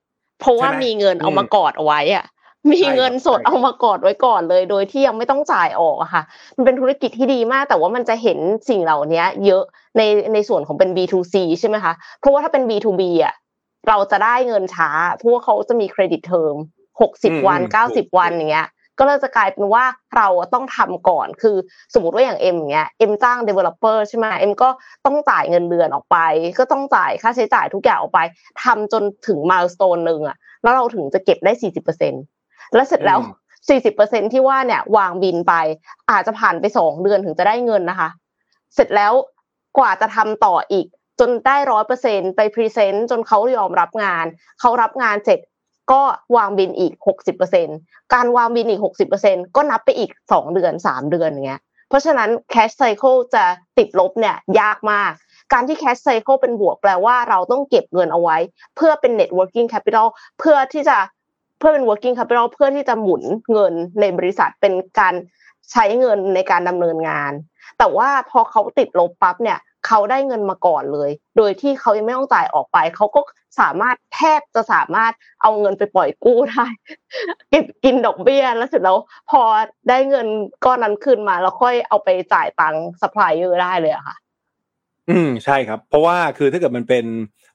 [0.40, 2.24] เพราะว่าใช่ไหมมีเงินเอามากอดเอาไว้อะ
[2.68, 6.22] มีใช่ครับเงินสดใช่เอามากอดไว้ก่อนเลย โดยที่ยังไม่ต้องจ่ายออกอะค่ะ
[6.56, 8.38] มันเป็นธุรกิจที่ดีมาก แต่ว่ามันจะเห็น
[8.68, 9.62] สิ่งเหล่านี้เยอะ
[9.96, 10.02] ใน
[10.34, 13.34] ในส่วนของเป็น B2C ใช่ไหมคะเพราะว่าถ้าเป็น B2B อะ
[13.88, 16.54] เราจะได้เงินช้าเพราะว่าเขาจะมี credit term
[17.00, 19.84] หกสิบอืมวันอืมเก้าสิบถูกวันอย่างเงี้ย ก็เลยจะกลายเป็นว่า
[20.16, 21.56] เราต้องทำก่อนคือ
[21.94, 24.68] สมมติว่าอย่างเอ็มอย่างเงี้ยเอ็มจ้าง developer ใช่ไหมเอ็มก็
[25.06, 26.16] ต้องจ่ายเงินเดือนออกไป
[26.58, 28.20] ก็ต้องจ่ายค่าใช้จ่ายทุกอย่างออกไป
[28.62, 32.12] ทำจนถึงมา l ส t ตนหนึ่งอะแล้วเราถึงจะเก็บได้สี่สิบเปอร์เซ็น
[32.74, 33.36] แล้วเสร็จแล้วอืม
[33.68, 35.54] สี่สิบเปอร์เซ็นที่ว่าเนี่ยวางบินไป
[36.10, 38.08] อาจจะผ่านไปสองเดือนถึงจะได้เงินนะคะ
[38.74, 39.12] เสร็จแล้ว
[39.78, 40.86] กว่าจะทำต่ออีก
[41.20, 44.24] จนได้ร้อยเปอร์เซ็นไปพรีเซนต์จนเขายอมรับงาน
[44.60, 45.40] เขารับงานเสร็จ
[45.92, 46.02] ก็
[46.36, 47.68] วางบินอีกหกสิบเปอร์เซ็น
[48.14, 53.44] การวางบินอีกหกสิบเปอร์เซ็นก็นับไปอีกสองเดือนสามเดือนอย่างเงี้ย เพราะฉะนั้น cash cycle จะ
[53.78, 55.12] ติดลบเนี่ยยากมาก
[55.52, 58.36] การที่ cash cycle เป็นบวกแปลว่าเราต้องเก็บเงินเอาไว้
[58.76, 60.06] เพื่อเป็น net working capital
[60.38, 60.96] เพื่อที่จะ
[61.60, 65.14] เพื่อเป็น working capital เพื่อที่จะหมุนเงินในบริษัทเป็นการ
[65.72, 67.32] ใช้เงินในการดำเนินงาน
[67.78, 73.20] แต่ว่าพอเขาติดลบปั๊บเนี่ยเขาได้เงินมาก่อนเลย โดยที่เขายังไม่ต้องจ่ายออกไป เขาก็
[73.60, 75.12] สามารถแทบจะสามารถ
[75.42, 76.66] เอาเงินไปปล่อยกู้ได้
[77.50, 78.98] เก็บกินดอกเบี้ยแล้วเสร็จแล้ว
[79.30, 79.42] พอ
[79.88, 80.26] ได้เงิน
[80.64, 84.16] ก้อนนั้นคืนมา แล้วค่อยเอาไปจ่ายตังค์ซัพพลายเออร์ได้เลยอะค่ะ
[85.10, 87.04] อืมใช่ครับ เพราะว่าคือถ้าเกิดมันเป็น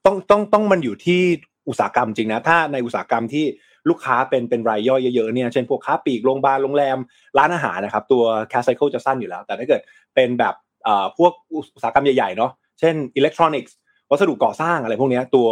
[0.05, 1.21] ต้องต้องต้องมันอยู่ที่
[1.67, 3.45] อุตสาหกรรมจริงนะ ถ้าในอุตสาหกรรมที่
[3.89, 6.97] ลูกค้าเป็นเป็นรายย่อยเยอะๆเนี่ยเช่นพวกค้าปลีกโรงพยาบาลโรงแรม
[7.37, 9.81] ร้านอาหารนะครับตัว cash cycle จะสั้นอยู่แล้ว แต่ถ้าเกิด
[10.15, 13.75] เป็นแบบเอ่อพวกอุตสาหกรรมใหญ่ๆเนาะเช่นอิเล็กทรอนิกส์
[14.09, 15.47] วัสดุก่อสร้างอะไรพวกเนี้ยตัว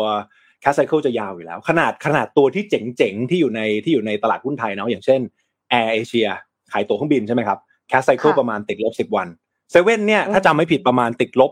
[0.63, 5.21] cash cycle จะยาวอยู่แล้ว ขนาดขนาดตัวที่เจ๋งๆที่อยู่ในที่อยู่ในตลาดหุ้นไทยเนาะอย่างเช่น
[5.79, 6.29] Air Asia
[6.71, 7.59] ขายตั๋วเครื่องบินใช่ไหมครับ
[7.91, 9.27] cash cycle ค่ะประมาณติดลบ10วัน
[9.71, 11.51] เซเว่นเนี่ยถ้าจำไม่ผิดประมาณติดลบ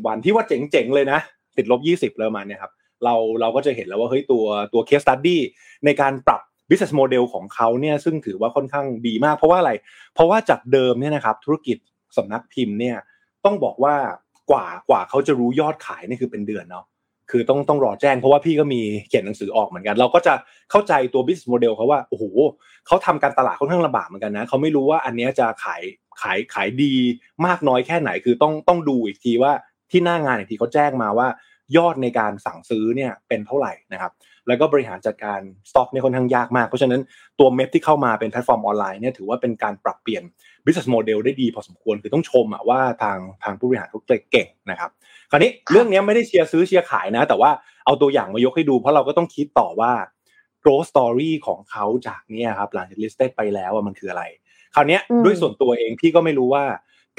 [0.00, 1.20] 20วันที่ว่าเจ๋งๆเลยนะ
[1.56, 2.72] ติดลบ20เลยประมาณเนี่ยครับ
[3.04, 5.38] เราเราก็จะเห็นแล้วว่าเฮ้ยตัวตัว case study
[5.84, 9.72] ในการปรับ business model ของเขาเนี่ยซึ่งถือว่าค่อนข้างดีมาก เพราะว่าอะไร
[10.14, 11.76] เพราะว่าจากเดิมเนี่ยนะครับธุรกิจ
[12.16, 12.96] สำนักพิมพ์เนี่ย
[13.44, 13.94] ต้องบอกว่า
[14.50, 16.84] กว่ากว่าเขาจะรู้ยอดขายนี่คือเป็นเดือนเนาะ
[17.30, 20.34] คือต้องต้องรอแจ้งเพราะว่าพี่ก็มีเขียนหนังสือออกเหมือนกัน เราก็จะ
[20.70, 22.24] เข้าใจตัว business model เขาว่าโอ้โห
[22.86, 25.82] เขาทำการตลาดค่อนข้างลำบากเหมือนกันนะเขาไม่รู้ว่าอันนี้จะขาย
[26.22, 26.94] ขายขายดี
[27.46, 29.52] มากน้อยแค่ไหน คือต้องต้องดูอีกทีว่า
[29.90, 31.28] ที่หน้างานอีกทีเขาแจ้งมาว่า
[31.76, 34.12] ยอดในการสั่งซื้อเนี่ยเป็นเท่าไหร่นะครับ
[34.48, 37.00] แล้วก็บริหารจัดการสต็อกเนี่ยค่อนข้างยากมาก เพราะฉะนั้น
[37.38, 40.22] ตัว Meb ที่เข้ามาเป็นแพลตฟอร์มออนไลน์เนี่ยถือว่าเป็นการปรับเปลี่ยน
[40.64, 44.00] business model ได้ดีพอสมควรคือต้องชมอะว่าทางทางผู้บริหารเขา
[44.30, 44.90] เก่งนะครับ
[45.30, 47.50] คราวนี้เรื่องนี้ไม่ได้เชียร์ซื้อเชียร์ขายนะ แต่ว่า
[47.86, 49.92] เอาตัวอย่างมายกให้ดู เพราะเราก็ต้องคิดต่อว่า
[50.62, 54.24] growth story ของเขาจากเนี้ยครับหลังจาก listed ไปแล้วอะมันคืออะไร
[54.74, 56.64] คราวเนี้ยอืมด้วยส่วนตัวเองพี่ก็ไม่รู้ว่า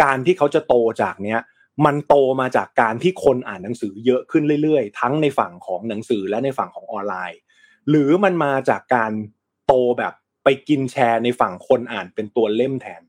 [0.03, 1.39] การที่เขาจะโตจากเนี้ย
[1.85, 7.39] มันโตมาจากการที่คนอ่านหนังสือเยอะขึ้นเรื่อยๆ ทั้งในฝั่งของหนังสือและในฝั่งของออนไลน์
[7.89, 9.11] หรือมันมาจากการ
[9.67, 10.13] โตแบบ
[10.43, 13.01] ไปกินแชร์ในฝั่งคนอ่านเป็นตัวเล่มแทน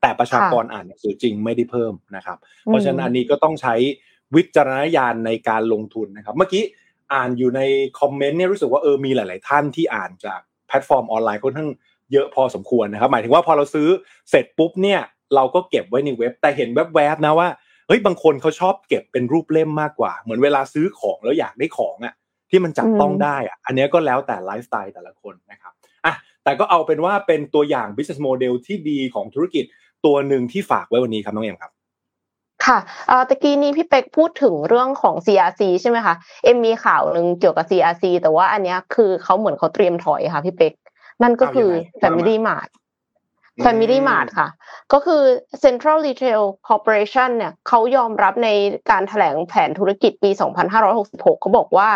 [0.00, 3.74] แต่ประชากรอ่านหนังสือจริงไม่ได้เพิ่มนะครับ เพราะฉะนั้นอันนี้ก็ต้องใช้
[4.34, 6.62] วิจารณญาณในการลงทุนนะครับ เมื่อกี้
[7.14, 7.60] อ่านอยู่ใน
[8.00, 11.70] คอมเมนต์เนี่ยรู้สึกว่าเออมีหลาย ๆ ท่านที่อ่านจากแพลตฟอร์มออนไลน์ค่อนข้าง
[12.12, 13.88] เยอะพอสมควรนะครับ หมายถึงว่าพอเราซื้อ
[14.30, 15.00] เสร็จปุ๊บเนี่ย
[15.34, 17.48] เราก็เก็บไว้ในเว็บแต่เห็นแวบๆนะว่า
[17.86, 22.14] เฮ้ยบางคนเขาชอบเก็บเป็นรูปเล่มมากกว่า เหมือนเวลาซื้อของแล้วอยากได้ของอะ
[22.50, 25.72] ที่มันจับต้องได้อะ อันเนี้ยก็แล้วแต่ไลฟ์สไตล์แต่ละคนนะครับ
[26.06, 29.64] อะแต่ก็เอาเป็นว่าเป็นตัวอย่าง business model ที่ดีของธุรกิจ
[30.06, 31.72] ตัวหนึ่งที่ฝากไว้วันนี้ครับน้องเอ็มครับ
[32.66, 40.72] ค่ะเอ่อตะกี้นี้พี่เป็กพูดถึงเรื่องของ CRC ใช่ไหมคะ เอ็มมีข่าวหนึ่งเกี่ยวกับ CRC แต่ว่าอันเนี้ยคือเขาเหมือนเขาเตรียมถอยค่ะพี่เป็ก
[41.22, 42.83] นั่นก็คือเอายังไง Family Mart อืม
[43.64, 44.48] Family Mart ค่ะ
[44.92, 45.22] ก็คือ
[45.64, 48.48] Central Retail Corporation เนี่ยเขายอมรับใน
[48.90, 50.30] การแถลงแผนธุรกิจปี
[50.86, 51.90] 2566 เขาบอกว่า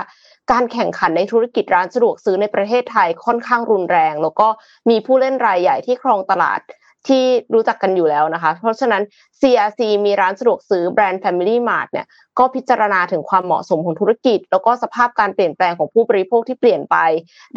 [0.52, 4.48] การแข่งขันในธุรกิจร้านสะดวกซื้อในประเทศไทยค่อนข้างรุนแรง แล้วก็
[4.90, 6.60] มีผู้เล่นรายใหญ่ที่ครองตลาด
[7.08, 9.02] ที่รู้จักกันอยู่แล้วนะคะ เพราะฉะนั้น
[9.40, 12.06] CRC มีร้านสะดวกซื้อแบรนด์ Family Mart เนี่ย
[12.38, 16.96] ก็พิจารณาถึงความเหมาะสมของธุรกิจ แล้วก็สภาพการเปลี่ยนแปลงของผู้บริโภคที่เปลี่ยนไป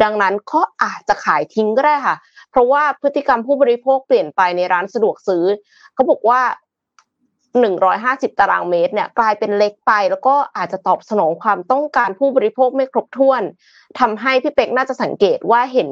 [0.02, 2.16] ดังนั้นก็อาจจะขายทิ้งก็ได้ค่ะ
[2.52, 5.44] เพราะว่าพฤติกรรมผู้บริโภคเปลี่ยนไปในร้านสะดวกซื้อ
[5.94, 6.40] เขาบอกว่า
[7.60, 13.42] 150ตารางเมตรเนี่ยกลายเป็นเล็กไป แล้วก็อาจจะตอบสนองความต้องการผู้บริโภคไม่ครบถ้วน
[14.00, 15.88] ทำให้พี่เป็กน่าจะสังเกตว่าเห็น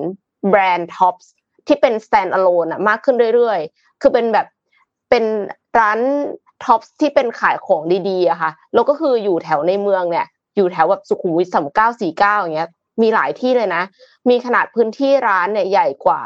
[0.49, 1.31] แบรนด์ท็อปส์
[1.67, 4.47] ที่เป็น stand alone อะมากขึ้นเรื่อยๆ คือเป็นแบบ
[5.11, 5.25] เป็น
[5.79, 6.01] ร้าน
[6.65, 12.71] ท็อปส์ที่เป็นขายของดีๆอะค่ะ แล้วก็คืออยู่แถวในเมืองเนี่ย อยู่แถวแบบสุขุมวิทสามเก้าสี่เก้าอย่างเงี้ย
[13.03, 13.83] มีหลายที่เลยนะ
[14.29, 16.21] มีขนาดพื้นที่ร้านเนี่ยใหญ่กว่า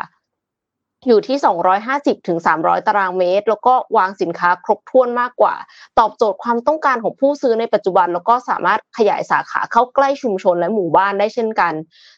[1.06, 1.38] อยู่ที่
[1.82, 5.54] 250ถึง300 ตารางเมตร แล้วก็วางสินค้าครบถ้วนมากกว่า
[5.98, 11.72] ตอบโจทย์ความต้องการของผู้ซื้อในปัจจุบัน แล้วก็สามารถขยายสาขาเข้าใกล้ชุมชนและหมู่บ้านได้เช่นกัน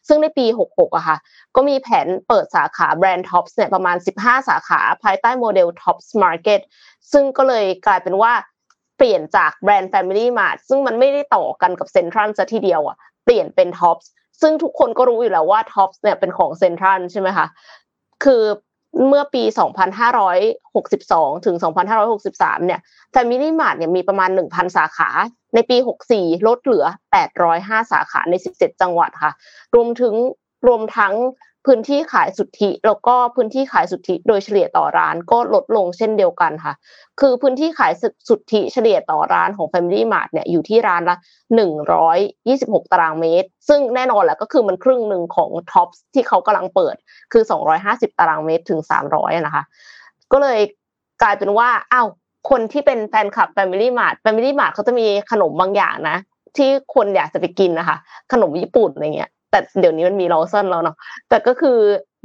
[0.08, 1.16] ซึ่งในปี 66อะค่ะ
[1.56, 6.60] ก็มีแผนเปิดสาขาแบรนด์ท็อปส์เนี่ยประมาณ 15 สาขาภายใต้โมเดล Tops Market
[7.12, 8.32] ซึ่งก็เลยกลายเป็นว่า
[8.96, 17.46] เปลี่ยนจากแบรนด์ Family Mart ซึ่งมันไม่ได้ต่อกันกับเซ็นทรัลซะทีเดียวอะเปลี่ยนเป็นท็อปส์ซึ่งทุกคนก็รู้อยู่แล้วว่าท็อปส์เนี่ยเป็นของเซ็นทรัลใช่ไหมคะ
[18.24, 18.42] คือ
[19.08, 19.42] เมื่อปี
[20.64, 21.56] 2562 ถึง
[22.06, 22.80] 2563 เนี่ย
[23.14, 25.08] Family Mart เนี่ยมีประมาณ 1,000 สาขา
[25.54, 25.76] ในปี
[26.12, 26.86] 64 ลดเหลือ
[27.38, 29.32] 805 สาขาใน 17 จังหวัดค่ะ
[29.74, 30.14] รวมถึง
[30.66, 31.14] รวมทั้ง
[31.66, 36.74] พื้นที่ขายสุทธิ แล้วก็พื้นที่ขายสุทธิโดยเฉลี่ยต่อร้านก็ลดลงเช่นเดียวกันค่ะ
[37.20, 37.92] คือพื้นที่ขาย
[38.28, 41.16] สุทธิเฉลี่ยต่อร้านของ Family Mart เนี่ยอยู่ที่ร้านละ
[42.24, 46.96] 126 ตารางเมตร ซึ่งแน่นอนแหละก็คือมันครึ่งหนึ่งของท็อปที่เขากำลังเปิด
[47.32, 47.42] คือ
[47.80, 48.80] 250 ตารางเมตรถึง
[49.12, 49.64] 300นะคะ
[50.32, 50.60] ก็เลย
[51.22, 52.08] กลายเป็นว่าอ้าว
[52.50, 56.16] คนที่เป็นแฟนคลับ Family Mart Family Mart เขาจะมีขนมบางอย่างนะ
[56.56, 57.96] ที่คนอยากจะไปกินนะคะ
[58.32, 60.96] ขนมญี่ปุ่นอะไรเงี้ย แต่เดี๋ยวนี้มันมี Lawson แล้วเนาะ
[61.28, 61.78] แต่ก็คือ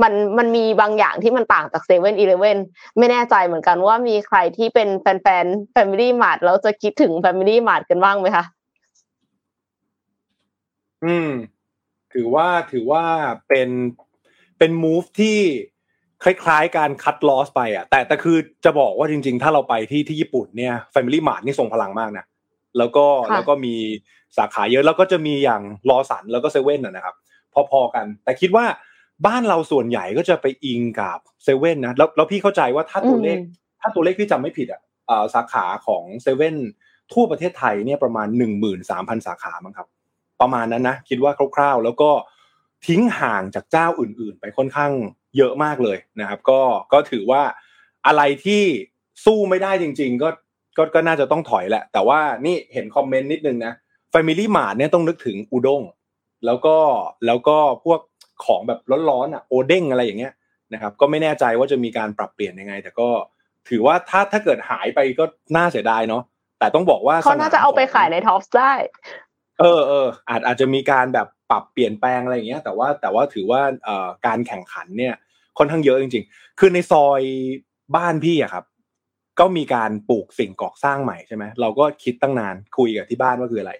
[0.03, 2.57] มันมันมีบางอย่างที่มันต่างจากเซเว่นอีเลเว่น
[2.97, 8.45] ไม่แน่ใจเหมือนกันว่ามีใครที่เป็นแฟนๆแฟมิลี่มาร์ทแล้วจะคิดถึงแฟมิลี่มาร์ทกันบ้างไหมคะ
[11.05, 11.29] อืม
[12.13, 13.03] ถือว่าถือว่า
[13.47, 13.69] เป็น
[14.59, 15.39] เป็นมูฟที่
[16.23, 22.25] คล้ายๆ การคัดลอสไปอะ แต่แต่คือจะบอกว่าจริง ๆ ถ้าเราไปที่ที่ญี่ปุ่นเนี่ย Family Mart นี่ทรงพลังมากนะ
[22.77, 23.75] แล้วก็แล้วก็มี
[24.37, 27.15] สาขาเยอะแล้วก็จะมีอย่างลอสันแล้วก็เซเว่นนะครับ
[27.71, 28.65] พอๆกัน แต่คิดว่า
[29.25, 33.37] บ้านเราส่วนใหญ่ก็จะไปอิงกับเซเว่นนะแล้วแล้วพี่เข้าใจว่าถ้าตัวเลข
[33.81, 34.81] ถ้าตัวเลขพี่จำไม่ผิดอะ
[35.33, 36.55] สาขาของเซเว่น
[37.13, 39.87] ทั่วประเทศไทยเนี่ยประมาณหนึ่งหมื่นสามพันสาขามั้งครับ
[40.41, 42.09] ประมาณนั้นนะคิดว่าคร่าวๆ แล้วก็
[42.87, 44.91] ทิ้งห่างจากเจ้าอื่น ๆ ไปค่อนข้าง
[45.37, 46.61] เยอะมากเลยนะครับ ก็
[46.93, 47.43] ก็ถือว่า
[48.07, 48.63] อะไรที่
[49.25, 50.29] สู้ไม่ได้จริง ๆ ก็
[50.77, 53.73] ก็ก็น่าจะต้องถอยแหละ แต่ว่านี่เห็นคอมเมนต์นิดนึงนะ
[54.13, 55.81] Family Mart เนี่ยต้องนึกถึงอุด้ง
[56.45, 56.77] แล้วก็
[57.25, 57.99] แล้วก็พวก
[58.45, 60.33] ของแบบร้อนๆอะโอเด้งอะไรอย่างเงี้ย
[60.73, 63.09] นะครับก็ไม่แน่ใจว่าจะมีการปรับเปลี่ยนยังไง แต่ก็
[63.69, 65.25] ถือว่าถ้าถ้าเกิดหายไปก็
[65.55, 66.23] น่าเสียดายเนาะ
[66.59, 68.73] แต่ต้องบอกว่าเขาน่าจะเอาไปขายในท็อปส์ได้
[69.59, 75.15] เออเอออาจอาจจะมีการแบบปรับเปลี่ยนแปลงอะไรอย่างเงี้ยแต่ว่าแต่ว่าถือว่าเอ่อการแข่งขันเนี่ย
[75.57, 77.21] ค่อนข้างเยอะจริง ๆ คือในซอย
[77.95, 78.65] บ้านพี่อะครับ
[79.39, 83.73] ก็มีการปลูกสิ่งก่อสร้างใหม่ใช่ไหมเราก็คิดตั้งนานคุยกับที่บ้านว่าคืออะไร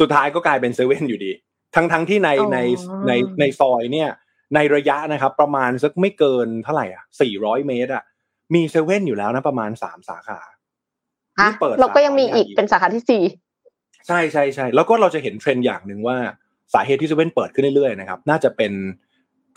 [0.00, 1.32] สุดท้ายก็กลายเป็นเซเว่นอยู่ดี
[1.74, 2.58] ทั้งทั้งที่ในใน
[3.06, 4.10] ในในซอยเนี่ย
[4.54, 8.04] ในระยะนะครับ ประมาณสักไม่เกินเท่าไหร่อะสี่ร้อยเมตรอะ
[8.54, 10.40] มีเซเว่นอยู่แล้วนะประมาณสามสาขา
[11.36, 13.22] ที่เปิดเราก็ยังมีอีกเป็นสาขาที่สี่
[14.06, 16.16] ใช่ใช่ใช่แล้วก็เราจะเห็นเทรนด์อย่างหนึ่งว่า
[16.74, 18.72] สาเหตุที่เซเว่นเปิดขึ้นเรื่อยๆนะครับ น่าจะเป็น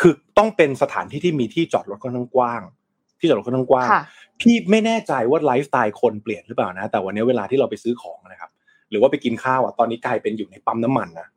[0.01, 2.61] คือต้องเป็นสถานที่ที่มีที่จอดรถค่อนข้างกว้าง
[3.19, 3.87] ที่จอดรถค่อนข้างกว้าง
[4.41, 8.49] พี่ไม่แน่ใจว่าไลฟ์สไตล์คนเปลี่ยนหรือเปล่านะ แต่วันนี้เวลาที่เราไปซื้อของนะครับ
[8.89, 11.27] หรือว่าไปกินข้าวอะตอนนี้กลายเป็นอยู่ในปั๊มน้ำมันนะ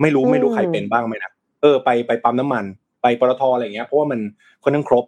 [0.00, 1.32] ไม่รู้ไม่รู้ใครเป็นบ้างไหมนะ
[1.62, 2.64] เออไปไปปั๊มน้ำมัน
[3.02, 4.20] ไปปตทอะไรเงี้ยเพราะว่ามัน
[4.62, 5.04] ค่อนข้างครบ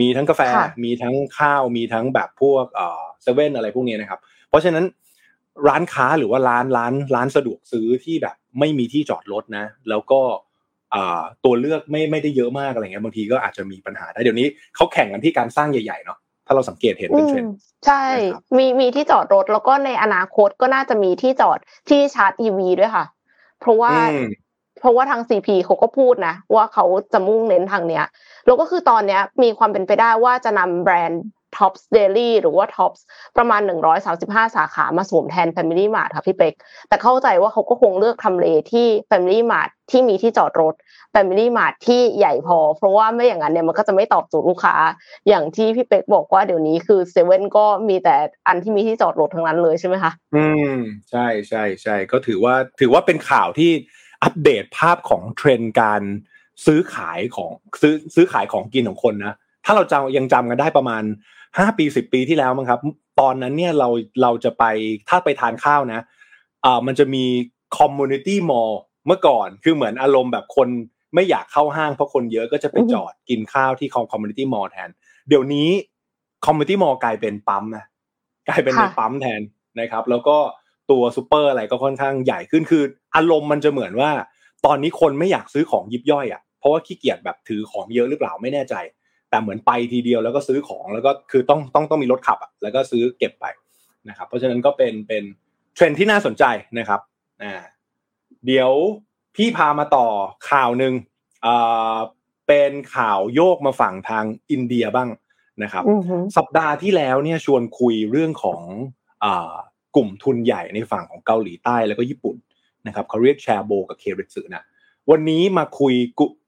[0.00, 0.42] มีทั้งกาแฟ
[0.84, 4.84] มีทั้งข้าวมีทั้งแบบพวกเอ่อเซเว่นอะไรพวกนี้นะครับ เพราะฉะนั้น
[5.68, 10.20] ร้านค้าหรือว่าร้านร้านร้านสะดวกซื้อที่แบบ ไม่มีที่จอดรถนะ แล้วก็
[11.44, 17.54] ตัวเลือกไม่ไม่ได้เยอะมากอะไรเงี้ยบางทีก็อาจจะมีปัญหาได้เดี๋ยวนี้เขาแข่งกันที่การสร้างใหญ่ๆเนาะถ้าเราสังเกตเห็นเป็นเทรนด์
[17.86, 18.04] ใช่
[18.56, 23.04] มีมีที่จอดรถแล้วก็ในอนาคตก็น่าจะมีที่จอดที่ชาร์จอีวีด้วยค่ะ
[23.62, 23.92] เพราะว่า
[24.80, 28.04] เพราะว่าทางซีพีเขาก็พูดนะว่าเขาจะมุ่งเน้นทางเนี้ย
[28.46, 31.22] แล้วก็คือตอนเนี้ยมีความเป็นไปได้ว่าจะนำแบรนด์
[31.56, 33.00] Tops Daily หรือว่า Tops
[33.36, 33.60] ประมาณ
[34.08, 36.54] 135 สาขามาสวมแทน Family Mart ค่ะพี่เป็ก
[36.88, 40.74] แต่เข้าใจว่าเขาก็คงเลือกทำเลที่ Family Mart ที่มีที่จอดรถ
[41.14, 44.74] Family Mart ที่ใหญ่พอ เพราะว่าไม่อย่างนั้นเนี่ยมันก็จะไม่ตอบโจทย์ลูกค้า
[45.28, 48.16] อย่างที่พี่เป็กบอกว่าเดี๋ยวนี้คือเซเว่นก็มีแต่
[48.48, 50.76] อันที่มีที่จอดรถทั้งนั้นเลยใช่ไหมคะอืม
[51.10, 53.70] ใช่ใช่ใช่ก็ถือว่าถือว่าเป็นข่าวที่
[54.22, 56.02] อัปเดตภาพของเทรนด์การ
[56.66, 57.50] ซื้อขายของ
[57.82, 59.34] ซื้อซื้อขายของกินของคนนะ
[59.64, 61.02] ถ้าเราจำยังจำกันได้ประมาณ
[61.58, 62.80] ห้าปีสิบปีที่แล้วมั้งครับ
[63.20, 63.88] ตอนนั้นเนี่ยเรา
[64.22, 64.64] เราจะไป
[65.08, 66.00] ถ้าไปทานข้าวนะ
[66.64, 67.24] อ่ามันจะมี
[67.78, 68.72] community mall
[69.06, 70.68] เมื่อก่อนคือเหมือนอารมณ์แบบคน
[71.14, 74.88] ไม่อยากเข้าห้างเพราะคนเยอะก็จะไปจอดกินข้าวที่ community mall แทน
[75.28, 75.68] เดี๋ยวนี้
[76.46, 77.84] community mall กลายเป็นปั๊มนะ
[78.48, 79.40] กลายเป็นในปั๊มแทน
[79.80, 80.36] นะครับ แล้วก็
[80.90, 82.82] ตัวซูเปอร์อะไรก็ค่อนข้างใหญ่ขึ้นคือ
[83.16, 84.10] อารมณ์มันจะเหมือนว่า
[84.66, 88.74] ตอนนี้คนไม่อยากซื้อของยิบย่อยอะเพราะว่าขี้เกียจแบบถือของเยอะหรือเปล่าไม่แน่ใจ
[89.32, 93.46] แต่เหมือนไปทีเดียวแล้วก็ซื้อของแล้วก็คือต้องต้องต้องมีรถขับอะแล้วก็ซื้อเก็บไป
[94.08, 95.24] นะครับ เพราะฉะนั้นก็เป็นเป็น
[95.74, 96.44] เทรนด์ที่น่าสนใจ
[96.78, 97.00] นะครับ
[97.42, 97.54] อ่า
[98.46, 98.70] เดี๋ยว
[99.36, 100.06] พี่พามาต่อ
[100.50, 100.94] ข่าวหนึ่ง
[101.46, 101.96] อ่า
[102.48, 105.08] เป็นข่าวโยกมาฝั่งทางอินเดียบ้าง
[105.62, 105.84] นะครับ
[106.36, 108.60] สัปดาห์ที่แล้วเนี่ยชวนคุยเรื่องของ
[109.24, 109.54] อ่า
[109.96, 112.36] กลุ่มทุนใหญ่ในฝั่งของเกาหลีใต้แล้วก็ญี่ปุ่น
[112.86, 114.64] นะครับเขาเรียกแชร์โบกับเคริสึนะ
[115.10, 115.94] วันนี้มาคุย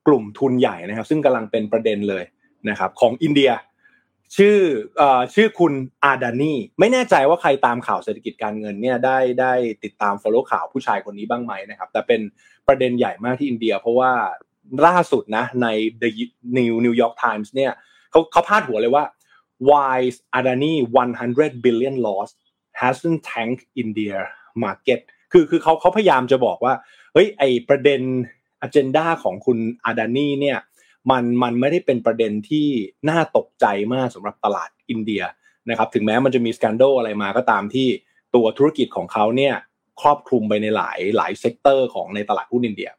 [0.07, 2.25] กลุ่มทุนใหญ่นะครับ ซึ่งกำลังเป็นประเด็นเลย
[2.69, 3.51] นะครับของอินเดีย
[4.37, 4.59] ชื่อ
[5.01, 5.03] อ
[5.35, 5.73] ชื่อคุณ
[6.05, 9.53] อาดานีไม่แน่ใจว่าใครตามข่าวเศรษฐกิจการเงินเนี่ยได้ได้
[9.85, 12.21] ติดตาม follow ข่าวผู้ชายคนนี้บ้างไหมนะครับ แต่เป็น
[12.67, 14.13] ประเด็นใหญ่มากที่อินเดีย เพราะว่า
[14.87, 15.67] ล่าสุดนะใน
[16.03, 16.11] The
[16.59, 17.73] New New York Times เนี่ย
[18.11, 19.05] เขาเขาพาดหัวเลยว่า
[19.69, 19.99] why
[20.39, 20.75] Adani
[21.23, 22.29] 100 billion loss
[22.81, 24.19] hasn't tanked India
[24.65, 25.01] market
[25.33, 26.75] คือคือเขาเขาพยายามจะบอกว่า
[27.13, 28.01] เฮ้ยไอประเด็น
[28.63, 30.59] อเจนดาของคุณอาดานีเนี่ย
[31.11, 32.67] มันมันไม่ได้เป็นประเด็นที่
[33.09, 35.23] น่าตกใจมากสำหรับตลาดอินเดีย
[35.71, 37.89] นะครับถึงแม้มันจะมีสแกนโดอะไรมาก็ตามที่
[38.35, 39.55] ตัวธุรกิจของเขาเนี่ย
[40.01, 42.91] ครอบคลุมไปในหลายหลาย sector ของในตลาดหุ้นอินเดีย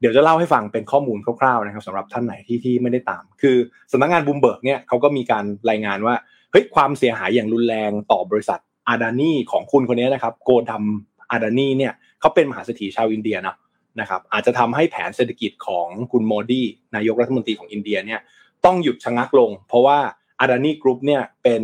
[0.00, 3.56] เดี๋ยวจะเล่าให้ฟังเป็นข้อมูลคร่าวๆนะครับสำหรับท่านไหนที่ที่ไม่ได้ตาม คือ
[3.92, 6.14] สำนักงานบูมเบิร์กเนี่ยเขาก็มีการรายงานว่า
[6.52, 10.84] เฮ้ยความเสียหายอย่างรุนแรงต่อบริษัท Adani ของคุณคนนี้นะครับ Gautam
[11.30, 13.56] Adani เนี่ยเขาเป็นมหาเศรษฐีชาวอินเดียนะ
[14.00, 16.62] นะครับอาจจะทำให้แผนเศรษฐกิจของคุณโมดี
[16.96, 18.20] นายกรัฐมนตรีของอินเดียเนี่ย
[18.64, 19.98] ต้องหยุดชะงักลง เพราะว่า
[20.40, 21.62] อาดานีกรุ๊ปเนี่ยเป็น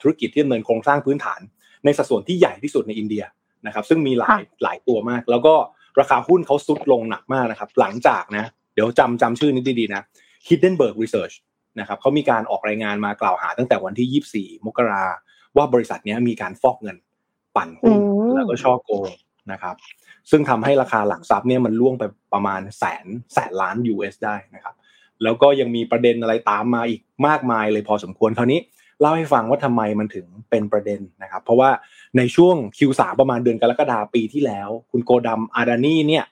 [0.00, 1.40] ธุรกิจที่ดำเนินโครงสร้างพื้นฐาน
[1.84, 3.24] ในสัดส่วนที่ใหญ่ที่สุดในอินเดีย
[3.66, 5.54] นะครับซึ่งมีหลายหลายตัวมาก แล้วก็
[6.00, 10.02] ราคาหุ้นเขาซุดลงหนักมากนะครับหลังจากนะเดี๋ยวจำจำชื่อนี้ดีๆนะ
[10.48, 11.34] Hindenburg Research
[11.80, 15.04] นะครับเขามีการออกรายงานมากล่าวหาตั้งแต่วันที่ 24 มกรา
[15.56, 16.96] ว่าบริษัทนี้มีการฟอกเงิน
[17.56, 17.98] ปั่นหุ้น
[18.34, 19.10] แล้วก็ช่อโกง
[19.52, 19.74] นะครับ
[20.30, 24.74] ซึ่งทำให้ราคาหลักทรัพย์เนี่ยมันล่วงไปประมาณแสนแสนล้าน US ได้นะครับ
[25.22, 28.60] แล้วก็ยังมีประเด็นอะไรตามมาอีกมากมายเลยพอสมควรคราวนี้
[29.00, 31.70] เล่าให้ฟังว่าทำไมมันถึงเป็นประเด็นนะครับ เพราะว่า
[32.16, 36.24] ในช่วง Q3 ประมาณเดือนกรกฎาปีที่แล้ว คุณโกดัมอาดานีเนี่ย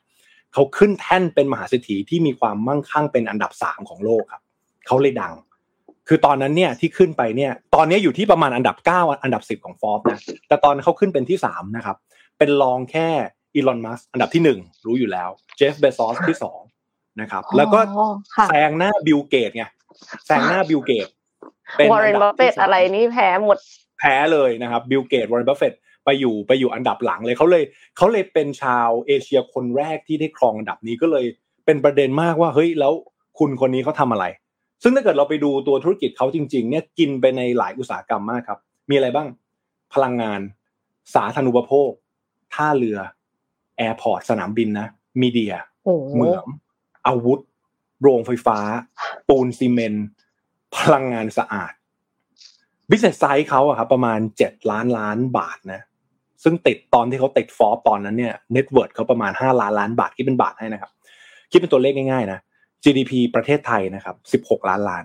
[0.53, 4.43] เขาขึ้นแท่นเป็นมหาเศรษฐีที่มีความมั่งคั่งเป็นอันดับสามของโลกครับ
[4.87, 5.35] เขาเลยดัง
[6.09, 11.97] คือตอนนั้นเนี่ยที่ขึ้นไปเนี่ย ตอนนี้อยู่ที่ประมาณอันดับ 9 อันดับ 10 ของฟอร์บนะแต่ตอนเขาขึ้นเป็นที่3นะครับ
[12.39, 13.09] เป็นรองแค่
[13.55, 16.61] Elon Musk อันดับที่หนึ่งรู้อยู่แล้ว Jeff Bezos ที่สอง
[17.21, 17.79] นะครับ แล้วก็
[18.49, 19.65] แซงหน้า Bill Gates ไง
[20.27, 21.09] แซงหน้า Bill Gates
[21.77, 23.59] เป็นวอร์เรนบัฟเฟตอะไรนี่แพ้หมด
[23.99, 25.73] แพ้เลยนะครับ Bill Gates Warren Buffett
[26.05, 27.65] ไปอยู่ไปอยู่อันดับหลังเลยเขาเลย
[27.97, 31.27] เขาเลยเป็นชาวเอเชียคนแรกที่ได้ครองอันดับนี้ก็เลย
[31.67, 32.93] เป็นประเด็นมากว่าเฮ้ยแล้ว
[33.39, 34.27] คุณคนนี้เขาทำอะไร
[34.83, 38.59] ซึ่งถ้าเกิดเราไปดูตัวธุรกิจเขาจริง ๆ เนี่ยกินไปในหลายอุตสาหกรรมมากครับ
[38.91, 39.29] มีอะไรบ้าง
[39.95, 40.41] พลังงาน
[41.15, 41.91] สาธารณูปโภค
[42.55, 42.99] ท่าเรือ
[43.77, 44.89] airport สนามบินนะ
[45.23, 45.55] media
[46.15, 46.45] เหมือง
[47.07, 47.41] อาวุธ
[48.01, 48.59] โรงไฟฟ้า
[49.29, 50.07] ปูนซีเมนต์
[50.77, 51.73] พลังงานสะอาด
[52.91, 55.81] business size เขาอะครับประมาณเจ็ดล้านล้านบาทนะ
[56.43, 60.91] ซึ่งติดตอนที่เขาติดฟอร์ตอนนั้นเนี่ย net worth เขาประมาณห้าล้านล้านบาทคิดเป็นบาทให้นะครับ
[61.51, 62.39] คิดเป็นตัวเลขง่ายๆนะ
[62.85, 65.05] GDP ประเทศไทยนะครับสิบหกล้านล้าน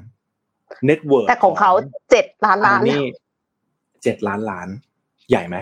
[0.86, 1.72] net worth ของเขา
[2.12, 3.04] เจ็ดล้านล้านนี่
[4.04, 4.68] เจ็ดล้านล้าน
[5.30, 5.58] ใหญ่ไหม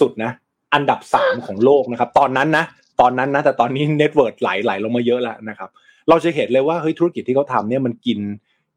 [0.00, 0.30] สุดๆนะ
[0.74, 2.64] อันดับสามของโลกนะครับ ตอนนั้นนะ
[3.00, 5.70] ตอนนั้นนะแต่ตอนนี้ net worth ไหลไหลลงมาเยอะแล้วนะครับ
[6.08, 8.18] เราจะเห็นเลยว่าเฮ้ยธุรกิจที่เขาทำเนี่ยมันกิน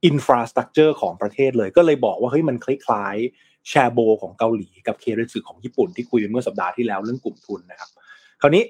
[0.06, 7.90] infrastructure ของประเทศเลย ก็เลยบอกว่าเฮ้ยมันคล้ายๆแชโบลของเกาหลีกับเคเรตสึของญี่ปุ่นที่คุยเมื่อสัปดาห์ที่แล้วเรื่องกลุ่มทุนนะครับ
[8.42, 8.64] คราวนี้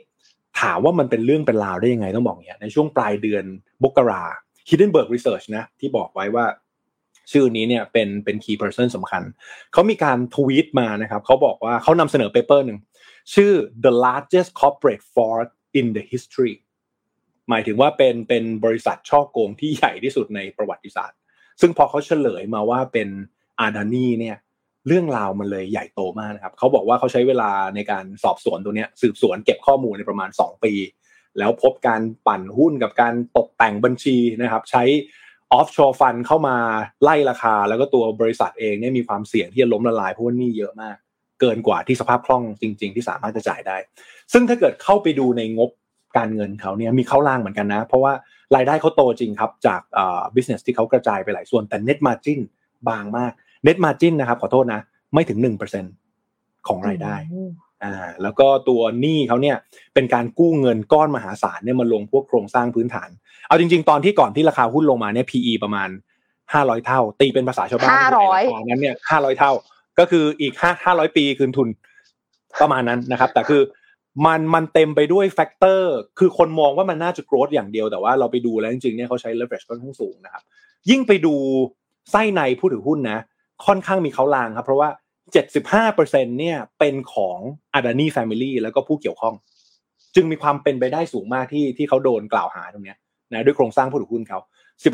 [0.61, 3.43] ถามว่ามันเป็นเรื่องเป็นราวได้ยังไงต้องบอกอย่างนี้ในช่วงปลายเดือน
[3.83, 4.23] มกรา
[4.69, 6.45] Hindenburg Research นะที่บอกไว้ว่า
[7.31, 9.23] ชื่อนี้เนี่ยเป็นเป็น key person สำคัญ
[9.73, 12.79] เขามีการทวีตมานะครับเขาบอกว่าเขานำเสนอ paper หนึ่ง
[13.33, 13.53] ชื่อ
[13.85, 15.47] the largest corporate fraud
[15.79, 16.55] in the history
[17.49, 21.17] หมายถึงว่าเป็นเป็นบริษัทฉ้อโกงที่ใหญ่ที่สุดในประวัติศาสตร์
[21.61, 23.09] ซึ่งพอเขาเฉลยมาว่าเป็น
[23.59, 24.37] Adani เนี่ย
[24.87, 30.73] เรื่องราวมันเลยใหญ่โตมากนะครับเขาบอกว่าเขาใช้เวลาในการสอบสวนตัวเนี้ยสืบสวนเก็บข้อมูลในประมาณ 2 ปี
[31.37, 34.83] แล้วพบการปั่นหุ้นกับการตกแต่งบัญชีนะครับ ใช้
[35.53, 36.57] ออฟชอร์ฟันเข้ามา
[37.03, 40.97] ไล่ราคา แล้วก็ตัวบริษัทเองเนี่ยมีความเสี่ยงที่จะล้มละลายเพราะว่านี่เยอะมาก
[41.39, 43.77] เกินกว่าที่สภาพคล่องจริง ๆ ที่สามารถจะจ่ายได้
[44.33, 45.69] ซึ่งถ้าเกิดเข้าไปดูในงบ
[46.17, 48.13] การเงินเขาเนี่ยมีเข้าล่างเหมือนกันนะ เพราะว่า
[48.55, 52.39] รายได้เขาโตจริงครับ จากอ่า business ที่เขากระจายไปหลายส่วนแต่ net margin
[52.89, 53.31] บางมาก
[53.67, 54.81] net margin นะครับขอโทษนะ
[55.13, 55.85] ไม่ถึงหนึ่งเปอร์เซ็น
[56.67, 57.15] ของรายได้
[57.83, 57.93] อ่า
[58.23, 59.57] แล้วก็ตัวหนี้เขาเนี่ย
[59.93, 63.09] เป็นการกู้เงินก้อนมหาศาลเนี่ยมาลงพวกโครงสร้างพื้นฐาน
[63.47, 65.89] เอาจริง ๆ ตอนที่ก่อนที่ราคาหุ้นลงมาเนี่ย PE ประมาณ
[66.53, 69.51] ห้าร้อยเท่า ตีเป็นภาษาชาวบ้านห้าร้อยนั้นเนี่ยห้าร้อยเท่า
[69.99, 71.67] ก็คืออีกห้าห้าร้อยปีคืนทุน
[72.61, 73.61] ประมาณนั้นนะครับ แต่คือ
[74.25, 80.43] มันมันเต็มไปด้วยแฟกเตอร์คือคนมองว่ามันน่าจะโกรธอย่างเดียวแต่ว่าเราไปดูแล้วจริงๆเนี่ยเขาใช้ leverage ค่อนข้างสูงนะครับ
[80.89, 81.35] ยิ่งไปดู
[82.11, 83.19] ไส้ในผู้ถือหุ้นนะ
[83.65, 84.89] ค่อนข้างมีเขาลางครับ เพราะว่า
[85.65, 87.37] 75%เนี่ยเป็นของ
[87.77, 89.35] Adani Family แล้วก็ผู้เกี่ยวข้อง
[90.15, 92.95] จึงมีความเป็นไปได้สูงมากที่ที่เขาโดนกล่าวหาตรงนี้
[93.31, 94.39] นะด้วยโครงสร้างผู้ถือหุ้นเขา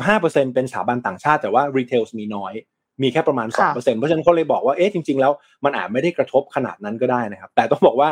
[0.00, 2.52] 15%เป็นสถาบันต่างชาติแต่ว่า retail มีน้อย
[3.02, 5.32] มีแค่ประมาณสองเปอร์เซ็นเพราะฉะนั้นเขาเลยบอกว่าเอ๊ะจริง ๆ แล้ว
[5.64, 8.10] มันอาจไม่ได้กระทบขนาดนั้นก็ได้นะครับ แต่ต้องบอกว่า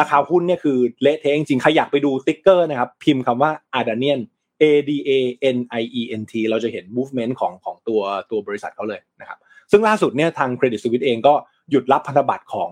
[0.00, 4.20] ราคาหุ้นเนี่ยคือเละเทะจริงๆใครอยากไปดูติ๊กเกอร์นะครับพิมพ์คำว่า a d a n i a n
[4.62, 5.10] A D A
[5.56, 9.38] N I E N T เราจะเห็น movement ของของตัวตัวบริษัทเขาเลยนะครับ
[9.70, 11.34] ซึ่งล่าสุดเนี่ยทาง Credit Suisse เองก็
[11.70, 12.70] หยุดรับพันธบัตรของ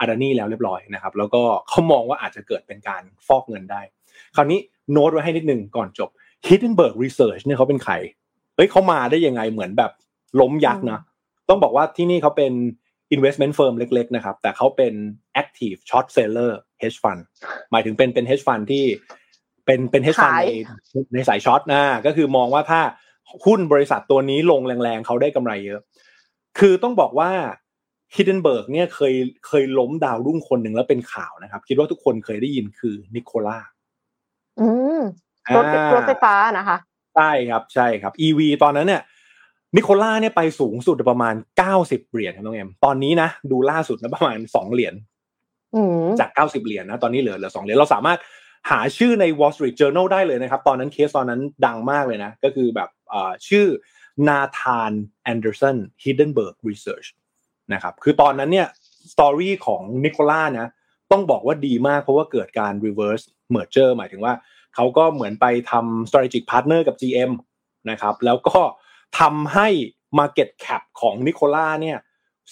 [0.00, 3.80] อาดานี่แล้วเรียบร้อยนะครับแล้วก็เขามองว่าอาจจะเกิดเป็นการฟอกเงินได้
[4.36, 4.58] คราวนี้
[4.92, 6.10] โน้ตไว้ให้นิดนึงก่อนจบ
[6.46, 7.94] Hindenburg Research เนี่ยเขาเป็นใคร
[8.56, 9.90] เฮ้ยเขามาได้ยังไงเหมือนแบบ
[10.40, 11.00] ล้มยักษ์นะ
[11.48, 12.52] ต้องบอกว่าที่นี่เขาเป็น
[13.14, 14.94] investment firm เล็ก ๆ นะครับ แต่เขาเป็น
[15.42, 17.22] active short seller hedge fund
[17.70, 18.84] หมายถึงเป็นเป็น hedge fund ที่
[19.66, 20.52] เป็นเป็น hedge fund ใน
[21.14, 22.80] ในสาย short นะก็คือมองว่าถ้า
[23.44, 25.80] หุ้นบริษัทตัวนี้ลงแรงๆเขาได้กำไรเยอะ
[26.58, 27.30] คือต้องบอกว่า
[28.14, 29.14] Hindenburg เนี่ยเคย
[29.46, 33.58] เคยล้มดาวรุ่งคนหนึ่งแล้วเป็นข่าวนะครับ คิดว่าทุกคนเคยได้ยินคือ Nikola
[34.60, 35.00] อืม
[35.56, 35.64] รถ
[35.94, 36.76] รถไฟฟ้านะคะ
[37.16, 39.02] ใช่ครับใช่ครับ EV ตอนนั้นเนี่ย
[39.76, 44.94] Nikola เนี่ยไปสูงสุดประมาณเก้าสิบเหรียญครับน้องเอ็มตอนนี้นะดูล่าสุดนะประมาณสองเหรียญ
[46.20, 48.18] จากเก้าสิบเหรียญนะตอนนี้เหลือเหลือสองเหรียญเราสามารถ
[48.70, 52.88] หาชื่อใน Wall Street Journal ได้เลยนะครับ ตอนนั้นเคสตอนนั้นดังมากเลยนะ ก็คือแบบ
[53.48, 53.66] ชื่อ
[54.28, 54.92] Nathan
[55.24, 57.06] Anderson Hindenburg Research
[57.72, 58.68] นะครับคือตอนนั้นเนี่ย
[59.12, 60.68] story ของ Nikola นะ
[61.12, 64.34] ต้องบอกว่าดีมากเพราะว่าเกิดการ reverse merger หมายถึงว่า
[64.74, 67.30] เขาก็เหมือนไปทำ strategic partner กับ GM
[67.90, 68.60] นะครับแล้วก็
[69.18, 69.68] ทำให้
[70.18, 71.98] Market Cap ของ Nikola เนี่ย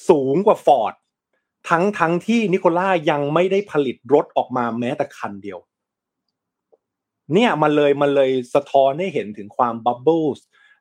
[0.09, 0.95] สูงกว่า Ford
[1.69, 5.59] ทั้งทั้งที่ Nikola ยังไม่ได้ผลิตรถออกมาแม้แต่คันเดียว
[7.35, 10.25] เนี่ยมันเลยมันเลยสะท้อนให้เห็นถึงความ bubble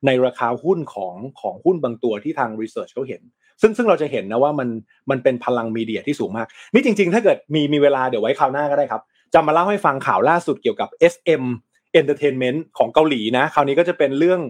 [0.05, 3.21] ในราคาหุ้นของของหุ้นบางตัวที่ทาง research เขาเห็น
[3.61, 4.69] ซึ่งซึ่งเราจะเห็นนะว่ามัน
[5.09, 9.01] มันเป็นพลัง media ที่สูงมาก นี่จริง ๆ ถ้าเกิดมีมีเวลาเดี๋ยวไว้คราวหน้าก็ได้ครับ
[9.33, 11.43] จะมาเล่าให้ฟังข่าวล่าสุดเกี่ยวกับ SM
[11.99, 14.41] Entertainment ของเกาหลีนะ คราวนี้ก็จะเป็นเรื่อง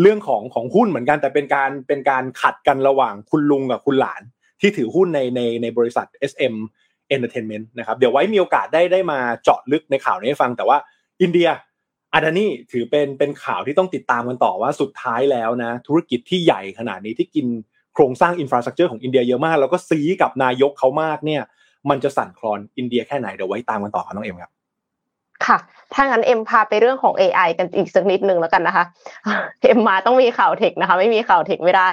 [0.00, 4.22] เรื่องของของหุ้นเหมือนกันแต่เป็นการเป็นการขัดกันระหว่างคุณลุงกับคุณหลาน
[4.60, 6.54] ที่ถือหุ้นในในในบริษัท SM
[7.14, 10.78] Entertainment นะครับเดี๋ยวไว้มีโอกาสได้ได้มาเจาะลึกในข่าวนี้ให้ฟังแต่ว่า
[11.22, 11.48] อินเดีย
[12.14, 17.46] Adani ถือเป็นเป็นข่าวที่ต้องติดตามกันต่อว่าสุดท้ายแล้วนะ ธุรกิจที่ใหญ่ขนาดนี้ที่กิน
[17.94, 21.42] โครงสร้าง infrastructure ของอินเดียเยอะมาก แล้วก็ซี้กับนายกเขามากเนี่ย
[21.90, 24.53] มันจะสั่นคลอนอินเดียแค่ไหนเดี๋ยวไว้ตามกันต่อครับน้องเอ็มครับ
[25.46, 25.58] ค่ะ
[25.94, 28.84] ถ้างั้นเอ็มพาไปเรื่องของ AI กันอีกสักนิดนึงแล้วกันนะคะ
[29.62, 31.86] เอ็มมาต้องมีข่าว tech นะคะ ไม่มีข่าว tech ไม่ได้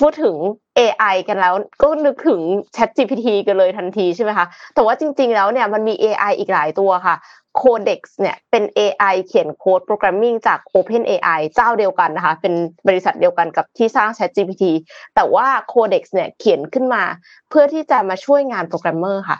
[0.00, 0.36] พูดถึง
[0.78, 2.40] AI กันแล้วก็นึกถึง
[2.76, 7.16] Chat GPT กันเลยทันทีใช่ไหมคะ แต่ว่าจริง ๆ แล้วเนี่ยมันมี AI อีกหลายตัวค่ะ
[7.60, 12.54] Codex เนี่ยเป็น AI เขียน code programming จาก Open AI เจ้าเดียวกันนะคะ เป็น
[12.88, 14.64] บริษัทเดียวกันกับที่สร้าง Chat GPT
[15.14, 17.02] แต่ว่า Codex เนี่ยเขียนขึ้นมา
[17.50, 19.38] เพื่อที่จะมาช่วยงานโปรแกรมเมอร์ค่ะ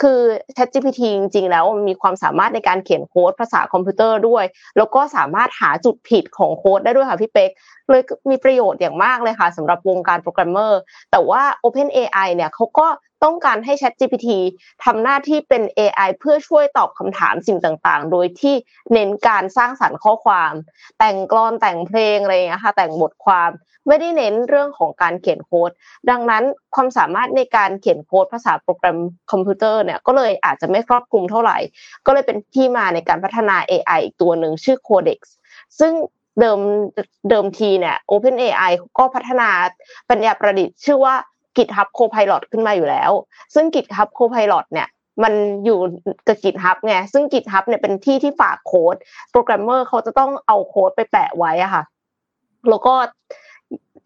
[0.00, 0.20] คือ
[0.56, 4.44] ChatGPT จริงๆแล้วมีความสามารถในการเขียนโค้ดภาษาคอมพิวเตอร์ด้วย
[4.76, 7.50] แล้วก็สามารถหาจุดผิดของโค้ดได้ด้วยค่ะพี่เป๊ก
[7.88, 10.80] เลยมีประโยชน์อย่างมากเลยค่ะสำหรับวงการโปรแกรมเมอร์
[11.10, 12.86] แต่ว่า OpenAI เนี่ยเขาก็
[13.24, 14.28] ต้องการให้ ChatGPT
[14.84, 18.54] ทำหน้าที่เป็น AI เพื่อช่วยตอบคำถามสิ่งต่างๆ โดยที่
[18.92, 20.52] เน้นการสร้างสรรค์ข้อความ
[20.98, 23.50] แต่งกลอนแต่งเพลงอะไรอย่างเงี้ยค่ะแต่งบทความ
[23.88, 25.70] ไม่ได้เน้นเรื่องของการเขียนโค้ด
[26.10, 26.44] ดังนั้น
[26.74, 28.98] ความสามารถในการเขียนโค้ดภาษาโปรแกรม
[29.30, 31.58] คอมพิวเตอร์เนี่ยก็เลยอาจจะไม่ครอบคลุมเท่าไหร่
[32.06, 35.20] ก็เลยเป็นที่มาในการพัฒนา AI อีกตัวหนึ่งชื่อ Codex
[35.78, 35.92] ซึ่ง
[36.40, 36.60] เดิม
[37.30, 39.48] เดิมทีเนี่ย OpenAI ก็พัฒนา
[40.10, 41.14] ปัญญาประดิษฐ์ชื่อว่า
[41.56, 43.10] GitHub Copilot ขึ้นมาอยู่แล้ว
[43.54, 44.88] ซึ่ง GitHub Copilot เนี่ย
[45.22, 45.32] มัน
[45.64, 45.78] อยู่
[46.26, 48.96] กับ GitHub ไงซึ่ง GitHub เนี่ยเป็นที่ที่ฝากโค้ด
[49.30, 51.82] โปรแกรมเมอร์เขาจะต้องเอาโค้ดไปแปะไว้อะค่ะ
[52.70, 52.94] แล้วก็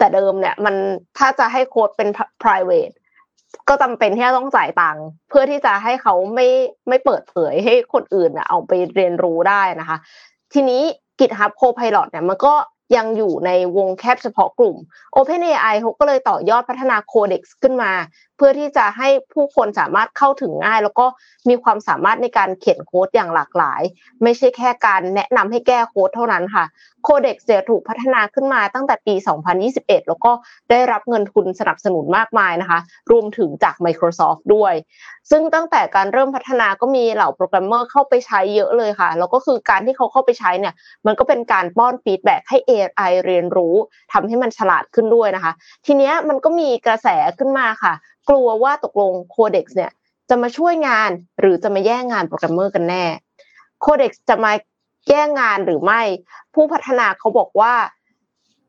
[0.01, 0.75] แต่เดิมเนี่ย มัน
[1.19, 2.09] ถ้าจะให้โค้ดเป็น
[2.43, 2.95] private
[3.69, 6.49] ก็จำเป็นที่จะต้องจ่ายตังค์เพื่อที่จะให้เขาไม่
[6.89, 9.99] ไม่เปิดเผยให้คนอื่นเอาไปเรียนรู้ได้นะคะ
[10.53, 10.83] ทีนี้
[11.19, 12.55] GitHub Copilot เนี่ยมันก็
[12.97, 14.77] ยังอยู่ในวงแคบเฉพาะกลุ่ม
[15.17, 17.93] OpenAI เขาก็เลยต่อยอดพัฒนา Codex ขึ้นมา
[18.41, 21.07] พื่อที่จะให้ผู้คนสามารถเข้าถึงง่าย แล้วก็
[21.49, 23.83] มีความสามารถในการเขียนโค้ดอย่างหลากหลาย
[24.23, 26.65] ไม่ใช่แค่การแนะนำให้แก้โค้ดเท่านั้นค่ะ
[27.05, 29.15] Codex เนี่ยถูกพัฒนาขึ้นมาตั้งแต่ปี
[29.63, 30.33] 2021 แล้วก็
[30.71, 32.79] ได้รับเงินทุนสนับสนุนมากมายนะคะ
[33.11, 34.75] รวมถึงจาก Microsoft ด้วย
[35.31, 40.75] ซึ่งตั้งแต่การเริ่มพัฒนาก็มีเหล่าโปรแกรมเมอร์เข้าไปใช้เยอะเลยค่ะ แล้วก็คือการที่เขาเข้าไปใช้เนี่ย
[41.07, 43.75] มันก็เป็นการป้อน feedback ให้ AI เรียนรู้
[44.13, 45.53] ทำให้มันฉลาดขึ้นด้วยนะคะ
[45.87, 47.93] ทีเนี้ยมันก็มีกระแสขึ้นมาค่ะ
[48.29, 49.93] กลัวว่าตกลง Codex เนี่ย
[50.29, 51.11] จะมาช่วยงาน
[51.41, 53.05] หรือจะมาแย่งงานโปรแกรมเมอร์กันแน่
[53.81, 54.53] Codex จะมา
[55.09, 56.03] แย่งงานหรือไม่
[56.55, 57.75] ผู้พัฒนาเขาบอกว่า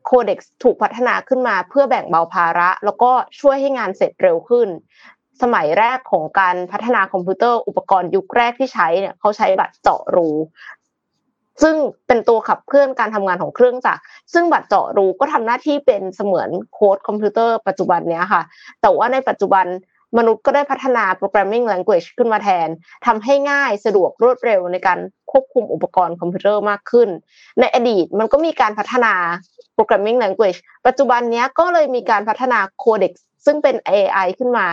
[0.04, 4.68] Codex ถูกพัฒนาขึ้นมาเพื่อแบ่งเบาภาระ แล้วก็ช่วยให้งานเสร็จเร็วขึ้น
[5.42, 10.28] สมัยแรกของการพัฒนาคอมพิวเตอร์อุปกรณ์ยุคแรกที่ใช้เนี่ยเขาใช้บัตรเจาะรู
[11.62, 11.74] ซึ่ง
[12.06, 18.42] เป็นตัวขับเคลื่อนการทำงานของเครื่องจักรซึ่งบัตรเจาะรูก็ทำหน้าที่เป็นเสมือนโค้ดคอมพิวเตอร์ปัจจุบันเนี้ยค่ะ
[18.80, 19.66] แต่ว่าในปัจจุบัน
[20.18, 22.68] มนุษย์ก็ได้พัฒนา programming language ขึ้นมาแทน
[23.06, 24.98] ทำให้ง่ายสะดวกรวดเร็วในการ
[25.30, 27.08] ควบคุมอุปกรณ์คอมพิวเตอร์มากขึ้น
[27.60, 29.14] ในอดีตมันก็มีการพัฒนา
[29.76, 33.12] programming language ปัจจุบันนี้ก็เลยมีการพัฒนา codex
[33.44, 34.66] ซึ่งเป็น AI ขึ้นมา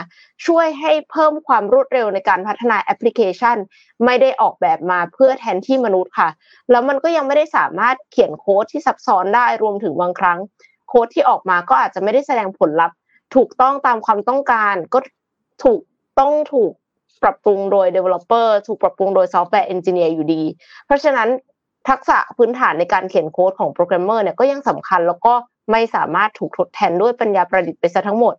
[0.45, 3.57] ช่วยให้เพิ่มความรวดเร็วในการพัฒนาแอปพลิเคชัน
[4.05, 6.29] ไม่ได้ออกแบบมาเพื่อแทนที่มนุษย์ค่ะ
[6.71, 10.39] แล้วมันก็ยังไม่ได้สามารถเขียนโค้ดที่ซับซ้อนได้รวมถึงบางครั้ง
[10.87, 12.97] โค้ดที่ออกมาก็อาจจะไม่ได้แสดงผลลัพธ์
[13.35, 14.99] ถูกต้องตามความต้องการก็
[15.63, 15.81] ถูก
[16.19, 16.71] ต้องถูก
[17.23, 20.43] ปรับปรุงโดย developer ถูกปรับปรุงโดย software engineer อยู่ดี
[20.85, 21.29] เพราะฉะนั้น
[21.89, 25.33] ทักษะพื้นฐานในการเขียนโค้ดของโปรแกรมเมอร์เนี่ยก็ยังสำคัญแล้วก็
[25.71, 28.35] ไม่สามารถถูกทดแทนด้วยปัญญาประดิษฐ์ไปซะทั้งหมด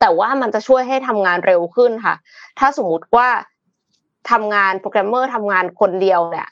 [0.00, 2.14] แต่ว่ามันจะช่วยให้ทำงานเร็วขึ้นค่ะ
[2.58, 3.28] ถ้าสมมุติว่า
[4.30, 6.48] ทำงานโปรแกรมเมอร์ทำงานคนเดียวเนี่ย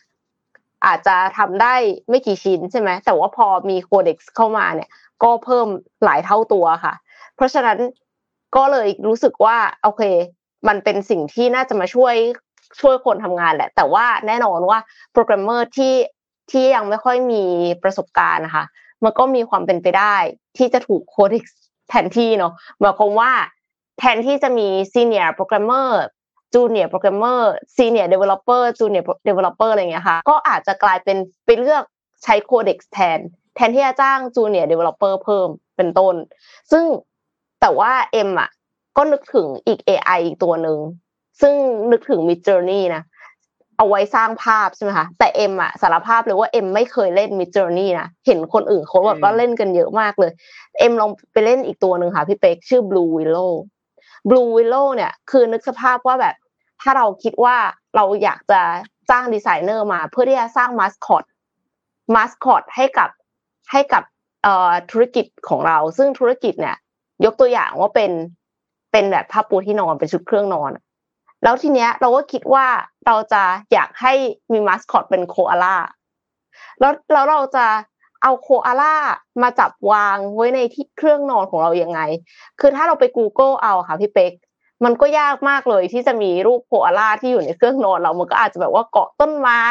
[0.86, 1.74] อาจจะทำได้
[2.08, 4.90] ไม่กี่ชิ้นใช่ไหมแต่ว่าพอมี Codex เข้ามาเนี่ย
[5.22, 5.66] ก็เพิ่ม
[6.04, 6.94] หลายเท่าตัวค่ะ
[7.36, 7.78] เพราะฉะนั้น
[8.56, 10.02] ก็เลยรู้สึกว่าโอเค
[10.68, 12.14] มันเป็นสิ่งที่น่าจะมาช่วย
[12.80, 14.78] ช่วยคนทำงานแหละ แต่ว่าแน่นอนว่า
[15.12, 15.94] โปรแกรมเมอร์ที่
[16.50, 17.42] ที่ยังไม่ค่อยมี
[17.82, 18.64] ประสบการณ์นะคะ
[19.04, 20.16] มันก็มีความเป็นไปได้
[20.56, 21.34] ที่จะถูก Codex
[21.88, 23.32] แทนที่เนาะหมายความว่า
[23.98, 26.02] แทนที่จะมี senior programmer
[26.54, 31.16] junior programmer senior developer junior developer อะไรเงี้ยค่ะก็อาจจะกลายเป็น
[31.46, 31.84] ไปเลือก
[32.24, 33.18] ใช้ Codex แทน
[33.56, 36.14] แทนที่จะจ้าง junior developer เพิ่มเป็นต้น
[36.72, 36.84] ซึ่ง
[37.60, 38.50] แต่ว่าเอ็มอะ
[38.96, 40.78] ก็นึกถึงอีก AI อีกตัวหนึ่ง
[41.40, 41.54] ซึ่ง
[41.92, 43.02] นึกถึง Midjourney นะ
[43.76, 50.30] เอาไว้สร้างภาพใช่ไหมคะแต่เอ็มอะสารภาพเลยว่าเอ็มไม่เคยเล่น Midjourney นะเห็นคนอื่นเขาแบบว่าเล่นกันเยอะมากเลย
[50.78, 53.52] เอ็มลองไปเล่นอีกตัวหนึ่งค่ะพี่เป๊กชื่อ Blue Willow
[54.28, 56.34] Blue Willow เนี่ย คือนึกสภาพว่าแบบ
[56.82, 57.56] ถ้าเราคิดว่า
[57.96, 58.60] เราอยากจะ
[59.10, 61.24] จ้างดีไซเนอร์มา เพื่อที่จะสร้างมาสคอต
[62.14, 63.10] มาสคอตให้กับ
[63.72, 64.02] ให้กับ
[64.90, 66.76] ธุรกิจของเรา ซึ่งธุรกิจเนี่ย
[67.24, 68.12] ยกตัวอย่างว่าเป็น
[68.92, 70.70] เป็นแบบผ้าปูที่นอนเป็นชุดเครื่องนอน
[71.42, 72.66] แล้วทีเนี้ยเราก็คิดว่า
[73.06, 74.12] เราจะอยากให้
[74.52, 75.76] มีมาสคอตเป็นโคอาล่า
[76.80, 77.66] แล้วแล้วเราจะ
[78.22, 78.96] เอาโคอาล่า
[79.42, 82.00] มาจับวางไว้ในที่เครื่องนอนของเรายังไง
[82.60, 84.32] คือถ้าเราไป Google เอาค่ะพี่เป๊ก
[84.84, 89.62] มันก็ยากมากเลยที่จะมีรูปโคอาล่าที่อยู่ในเครื่องนอนเรา มันก็อาจจะแบบว่าเกาะต้นไม้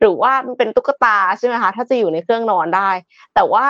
[0.00, 2.90] หรือว่ามันเป็นตุ๊กตาใช่ไหมคะถ้าจะอยู่ในเครื่องนอนได้
[3.34, 3.64] แต่ว่า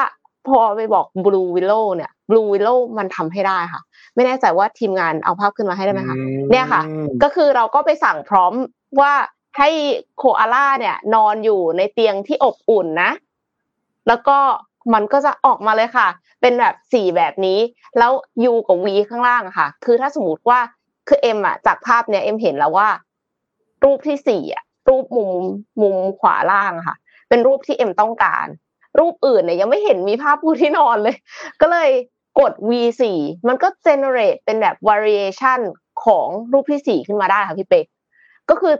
[0.48, 3.82] พอไปบอก Blue Willow เนี่ย Blue Willow มันทำให้ได้ค่ะ
[4.14, 6.16] ไม่แน่ใจว่าทีมงานเอาภาพขึ้นมาให้ได้ไหมคะ
[6.50, 6.82] เนี่ยค่ะ
[7.22, 8.52] ก็คือเราก็ไปสั่งพร้อม
[9.00, 9.12] ว่า
[9.58, 9.70] ให้
[10.18, 13.10] โคอาล่าเนี่ย นอนอยู่ในเตียงที่อบอุ่นนะ
[14.08, 14.38] แล้วก็
[14.94, 16.08] มันก็จะออกมาเลยค่ะ
[16.40, 17.58] เป็นแบบสี่แบบนี้
[17.98, 18.12] แล้ว
[18.44, 20.60] ยูกับวีข้างล่างค่ะ คือถ้าสมมติว่า
[21.08, 22.88] คือเอ็มอะจากภาพเนี้ยเอ็มเห็นแล้วว่า
[23.84, 25.30] รูปที่สี่อะรูปมุม
[25.82, 26.96] มุมขวาล่างค่ะ
[27.28, 28.46] เป็นรูปที่เอ็มต้องการ
[28.98, 31.16] รูปอื่นเนี่ยยังไม่เห็นมีภาพผู้ที่นอนเลย
[31.60, 31.90] ก็เลย
[32.40, 33.02] กด V4
[33.48, 35.60] มันก็ generate เป็นแบบ variation
[36.04, 37.86] ของรูปที่สี่ขึ้นมาได้ค่ะพี่เป๊ก
[38.50, 38.74] ก็คือ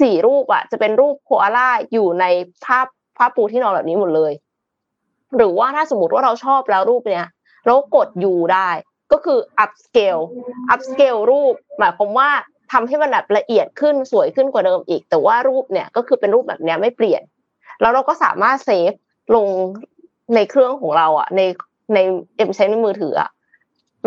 [0.00, 2.24] สี่รูปอะ จะเป็นรูปโคอาล่าอยู่ใน
[2.64, 2.86] ภาพ
[3.18, 4.32] ภาพปูที่นอนแบบนี้หมดเลย
[5.36, 7.26] หรือว่าถ้าสมมติว่าเราชอบแล้วรูปเนี้ย
[7.66, 8.70] เรากด U ได้
[9.12, 10.22] ก็คือ upscale
[10.72, 12.30] upscale รูปหมายความว่า
[12.72, 17.22] ทำให้มันแบบละเอียดขึ้นสวยขึ้นกว่าเดิมอีก แต่ว่ารูปเนี่ยก็คือเป็นรูปแบบเนี้ยไม่เปลี่ยน
[17.80, 18.92] แล้วเราก็สามารถเซฟ
[19.34, 19.46] ลง
[20.34, 21.40] ในเครื่องของเราอะใน
[21.94, 21.98] ใน
[22.36, 23.30] เอ็มใช้ในมือถืออะ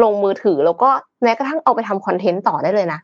[0.04, 0.90] ลงมือถือแล้วก็
[1.24, 3.00] แม้กระทั่งเอาไปทำคอนเทนต์ต่อได้เลยนะ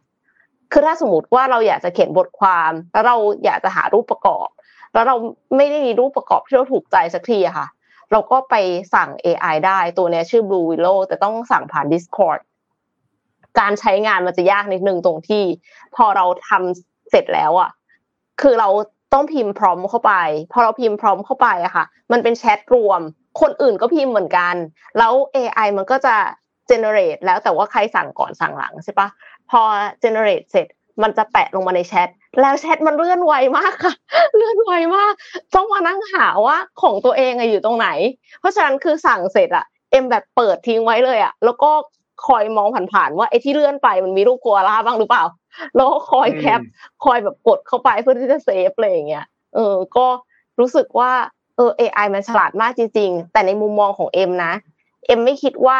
[0.72, 4.48] คือถ้าสมมติว่าเราอยากจะเขียนบทความแล้วเราอยากจะหารูปประกอบ
[4.94, 5.16] แล้วเรา
[5.58, 7.68] ไม่ได้มีรูปประกอบที่เราถูกใจสักทีอะค่ะ
[8.12, 8.56] เราก็ไป
[8.94, 12.40] สั่ง AI ได้ตัวนี้ชื่อ Blue Willow แต่ต้องสั่งผ่าน Discord
[13.60, 15.44] การใช้งานมันจะยากนิดนึงตรงที่
[15.96, 17.70] พอเราทำเสร็จแล้วอะ
[18.42, 18.70] คือเรา
[19.14, 20.14] ต้องพิมพ์พร้อมเข้าไป
[20.52, 23.02] พอเราพิมพ์พร้อมเข้าไปอะค่ะ มันเป็นแชทรวม
[23.42, 24.56] คนอื่นก็พิมพ์เหมือนกัน
[24.98, 26.16] แล้ว AI มันก็จะ
[26.70, 29.08] generate แล้วแต่ว่าใครสั่งก่อนสั่งหลังใช่ปะ
[29.50, 29.62] พอ
[30.04, 30.68] generate เสร็จ
[31.04, 32.10] มันจะแปะลงมาในแชท
[32.42, 33.94] แล้วแชทมันเลื่อนไวมากค่ะ
[34.36, 35.14] เลื่อนไวมาก
[35.56, 37.88] ต้องมานั่งหาว่าของตัวเองอะอยู่ตรงไหน
[38.40, 41.72] เพราะฉะนั้นคือสั่งเสร็จอะเอ็มแบบเปิดทิ้งไว้เลยอะแล้วก็
[42.28, 45.24] คอยมองผ่านๆว่าไอ้ที่เลื่อนไปมันมีรูปโคอาล่าบ้างหรือเปล่า
[45.76, 46.62] แล้วก็คอย cap
[47.04, 49.26] คอยแบบกดเข้าไปเพื่อที่จะ save อะไรอย่างเงี้ย
[49.56, 50.08] เออก็
[50.60, 51.12] รู้สึกว่า
[51.58, 54.54] เออ AI มันฉลาดมากจริง ๆ แต่ในมุมมองของเอ็มนะ
[55.06, 55.80] เอ็มไม่คิดว่า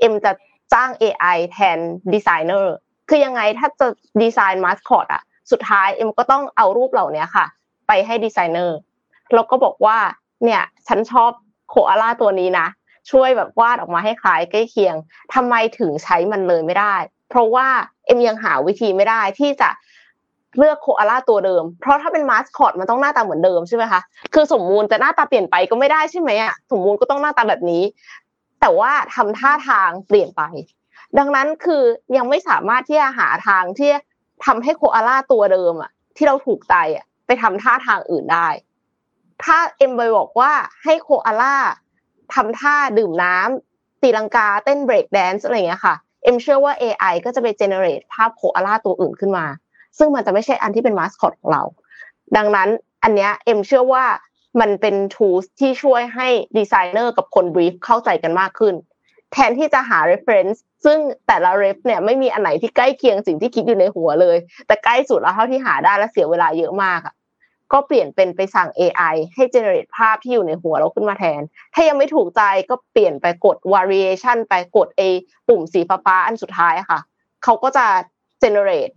[0.00, 0.32] เอ็มจะ
[0.72, 1.78] จ้าง AI แทน
[2.12, 2.74] ดีไซเนอร์
[3.08, 3.86] คือยังไงถ้าจะ
[4.22, 7.46] ดีไซน์มาสคอตอะสุดท้ายเอ็มก็ต้องเอารูปเหล่านี้ค่ะ
[7.86, 8.76] ไปให้ดีไซเนอร์
[9.34, 9.98] แล้วก็บอกว่า
[10.44, 11.30] เนี่ยฉันชอบ
[11.68, 12.66] โคอาล่าตัวนี้นะ
[13.10, 14.94] ช่วยแบบวาดออกมาให้คล้ายใกล้เคียง
[15.34, 16.96] ทำไมถึงใช้มันเลยไม่ได้
[17.30, 17.66] เพราะว่า
[18.06, 19.68] เอ็มยังหาวิธีไม่ได้ที่จะ
[20.58, 24.00] เลือกโคอาล่าตัวเดิม เพราะถ้าเป็นมาสคอตมันต้องหน้าตาเหมือนเดิมใช่ไหมคะ
[24.34, 27.82] คือสมมูลจะหน้าตาเปลี่ยนไปก็ไม่ได้ใช่ไหมอะ สมมูลก็ต้องหน้าตาแบบนี้
[28.60, 30.42] แต่ว่าทำท่าทางเปลี่ยนไป
[31.18, 31.82] ดังนั้นคือ
[32.16, 33.90] ยังไม่สามารถที่จะหาทางที่
[34.44, 38.48] ทำให้โคอาล่าตัวเดิมอะ ที่เราถูกใจอะ ไปทำท่าทางอื่นได้
[39.44, 40.52] ถ้าเอ็มไปบอกว่า
[40.84, 41.56] ให้โคอาล่า
[42.34, 45.94] ทำท่าดื่มน้ำตีลังกาเต้นเบรกแดนซ์อะไรอย่างเงี้ยค่ะ
[46.24, 49.46] เอ็มเชื่อว่า AI ก็จะไป generate ภาพโคอาล่าตัวอื่นขึ้นมา
[49.98, 51.62] ซึ่งมันจะไม่ใช่อันที่เป็นมาสคอตของเรา
[52.36, 52.68] ดังนั้น
[53.02, 54.04] อันเนี้ยเอ็มเชื่อว่า
[54.60, 56.28] มันเป็น tools ที่ช่วยให้
[56.58, 58.74] ดีไซเนอร์กับคน brief เข้าใจกันมากขึ้น
[59.32, 64.36] แทนที่จะหา reference ซึ่งแต่ละ ref เนี่ยไม่มีอันไหนที่ใกล้เคียงสิ่งที่คิดอยู่ในหัวเลย
[64.66, 67.14] แต่ใกล้สุดแล้วเท่าที่หาได้และเสียเวลาเยอะมากอะ
[67.72, 71.40] ก็เปลี่ยนเป็นไปสั่ง AI ให้ generate ภาพที่อยู่ในหัวเราขึ้นมาแทน
[71.74, 75.02] ถ้ายังไม่ถูกใจก็เปลี่ยนไปกด variation ไปกด A
[75.48, 77.00] ปุ่มสีฟ้าอันสุดท้ายค่ะ
[77.44, 77.86] เขาก็จะ
[78.42, 78.94] generate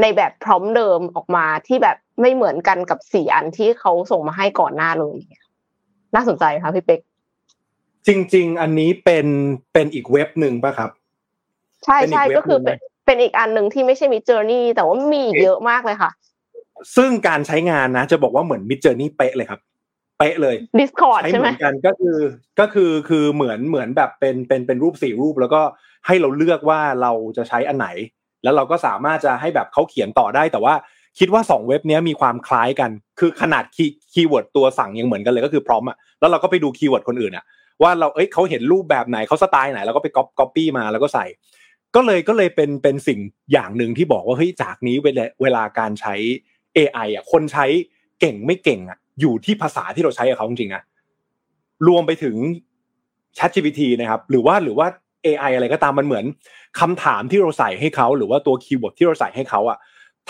[0.00, 5.18] ในแบบพร้อมเดิมออกมาที่แบบไม่เหมือนกันกับสี่อันที่เขาส่งมาให้ก่อนหน้าเลย
[6.14, 7.00] น่าสนใจค่ะพี่เป๊ก
[8.06, 9.26] จริง ๆ อันนี้เป็น
[9.72, 10.90] เป็นอีกเว็บหนึ่งป่ะครับ
[11.84, 12.76] ใช่ใช่ก็คือเป็น
[13.06, 16.10] เป็นอีกอันหนึ่งที่ไม่ใช่มิจเจอร์นี่แต่ว่ามีเยอะมากเลยค่ะ
[16.96, 19.60] ซึ่งการใช้งานนะ จะบอกว่าเหมือนมิจเจอร์นี่เป๊ะเลยครับ
[20.18, 22.18] เป๊ะเลย Discord ใช้ใช่เหไหมมือเหมือนกันก็คือ
[22.60, 25.60] ก็คือคือเหมือนเหมือนแบบเป็นเป็นเป็นรูปสี่รูปแล้วก็
[26.06, 27.88] ให้เราเลือกว่าเราจะใช้อันไหน
[28.42, 30.74] แล้วเราก็สามารถจะให้แบบเขาเขียนต่อได้ แต่ว่า
[31.18, 37.44] คิดว่าสองเว็บนี้มีความคล้ายกัน คือขนาด key keyword ตัวสั่งยังเหมือนกันเลยก็คือ prompt อะแล้วเราก็ไปดู keyword คนอื่นอะ
[37.82, 41.24] ว่าเราเอ้ยเขาเห็นรูปแบบไหนเขาสไตล์ไหนแล้วก็ไปก๊อปก๊อปปี้มาแล้วก็ใส่
[41.94, 43.20] ก็เลยก็เลยเป็นเป็นสิ่ง
[43.52, 46.14] อย่างหนึ่งที่บอกว่าเฮ้ยจากนี้เวลาเวลาการใช้
[46.76, 47.66] AI อะคนใช้
[48.20, 50.82] เก่งไม่เก่งอะอยู่ที่ภาษาที่เราใช้กับเขาจริงๆนะ
[51.88, 52.36] รวมไปถึง
[53.38, 54.86] ChatGPT นะครับ หรือว่าหรือว่า
[55.24, 56.24] AI อะไรก็ตามมันเหมือน
[56.80, 59.78] คำถามที่เราใส่ให้เขาหรือว่าตัว keyword ที่เราใส่ให้เขาอะ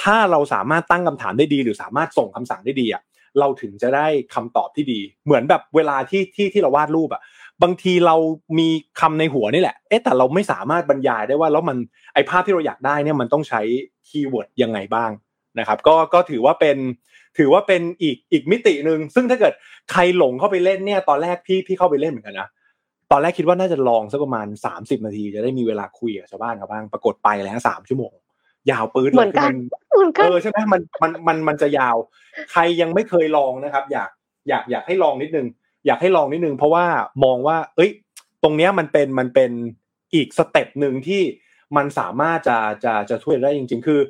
[0.03, 3.03] ถ้าเราสามารถตั้งคำถามได้ดี หรือสามารถส่งคำสั่งได้ดีอะ
[3.41, 7.23] เราถึงจะได้คำตอบที่ดี เหมือนแบบเวลาที่ที่ที่เราวาดรูปอะ
[7.63, 8.17] บางทีเรา
[8.59, 8.69] มี
[9.01, 11.77] คำในหัวนี่แหละ เอ๊ะแต่เราไม่สามารถบรรยายได้ว่าแล้วมัน
[12.15, 13.61] ไอภาพที่เราอยากได้เนี่ยมันต้องใช้
[14.09, 15.11] keyword ยังไงบ้าง
[15.59, 16.77] นะครับก็ก็ถือว่าเป็น
[17.39, 19.55] ถือว่าเป็นอีกอีกมิติหนึ่งซึ่งถ้าเกิด
[19.93, 22.49] ใครหลงเข้าไปเล่นเนี่ยตอนแรกพี่พี่เข้าไปเล่นเหมือนกันนะ
[23.11, 28.13] ตอนแรกคิดว่าน่าจะลองสักประมาณสามสิบนาที จะได้มีเวลาคุยกับชาวบ้านเขาบ้างปรากฏไปแล้วสามชั่วโมง
[28.71, 29.53] ยาวปื๊ดเหมือนกัน
[29.95, 31.97] เหมือนกันเนอะใช่ไหมมันมันมันมันจะยาว
[32.53, 34.11] ใครยังไม่เคยลองนะครับ อยาก
[34.49, 35.47] อยากอยากให้ลองนิดนึง
[35.87, 36.85] อยากให้ลองนิดนึง เพราะว่า
[37.25, 37.91] มองว่า เอ้ย
[38.43, 39.51] ตรงเนี้ยมันเป็นมันเป็น
[40.15, 41.23] อีก step หนึ่งที่
[41.77, 44.01] มันสามารถจะจะจะช่วยได้จริง ๆ คือ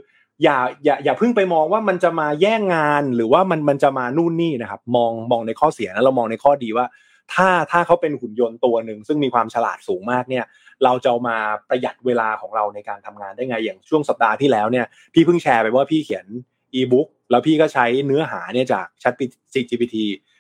[0.43, 6.87] อย่าอย่าอย่าเพิ่งไปมองว่ามันจะมาแย่งงานหรือว่ามันมันจะมานู่นนี่นะครับ มองมองในข้อเสียแล้วเรามองในข้อดีว่า
[7.35, 10.45] ถ้าถ้าเขาเป็นหุ่นยนต์ตัวหนึ่งซึ่งมีความฉลาดสูงมากเนี่ย
[10.85, 11.37] เราจะมา
[11.69, 16.27] ประหยัดเวลาของเราในการทำงานได้ไงอย่างช่วงสัปดาห์ที่แล้วเนี่ยพี่เพิ่งแชร์ไปว่าพี่เขียน
[16.75, 19.97] อีบุ๊กแล้วพี่ก็ใช้เนื้อหาเนี่ยจาก ChatGPT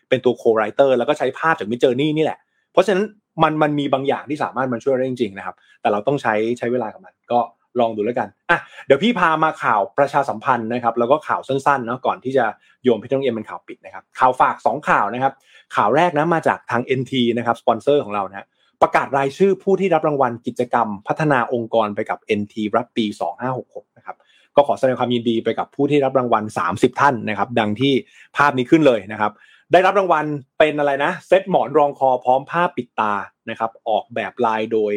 [0.08, 2.38] เป็นตัว co-writer แล้วก็ใช้ภาพจาก Midjourney นี่แหละ
[2.72, 3.04] เพราะฉะนั้น
[3.42, 7.40] มันมันมีบางอย่างที่สามารถมันช่วยได้จริงๆนะครับ แต่เราต้องใช้ใช้เวลากับมันก็
[7.80, 12.44] ลองดูแล้วกันอะเดี๋ยวพี่พามาข่าวประชาสัมพันธ์นะครับ แล้วก็ข่าวสั้นๆเนาะก่อนที่จะ
[12.84, 15.32] โยมพี่ต้องเอ็มเป็นข่าวปิดนะครับ ข่าวฝาก 2 ข่าวนะครับ
[15.76, 18.46] ข่าวแรกนะมาจากทาง NT นะครับสปอนเซอร์ของเรานะ
[18.82, 23.04] ประกาศรายชื่อผู้ที่รับรางวัลกิจกรรม พัฒนาองค์กรไปกับ NT รับปี
[23.50, 24.16] 2566 นะครับ
[24.56, 27.92] ก็ขอแสดงความยินดีไปกับผู้ที่รับรางวัล 30 ท่านนะครับ ดังที่
[28.36, 29.32] ภาพนี้ขึ้นเลยนะครับ
[29.72, 30.24] ได้รับรางวัล
[30.58, 33.14] เป็นอะไรนะ เซตหมอนรองคอพร้อมผ้าปิดตา
[33.50, 34.92] นะครับ ออกแบบลายโดย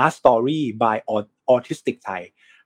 [0.00, 0.96] Art Story by
[1.50, 2.22] Autistic Thai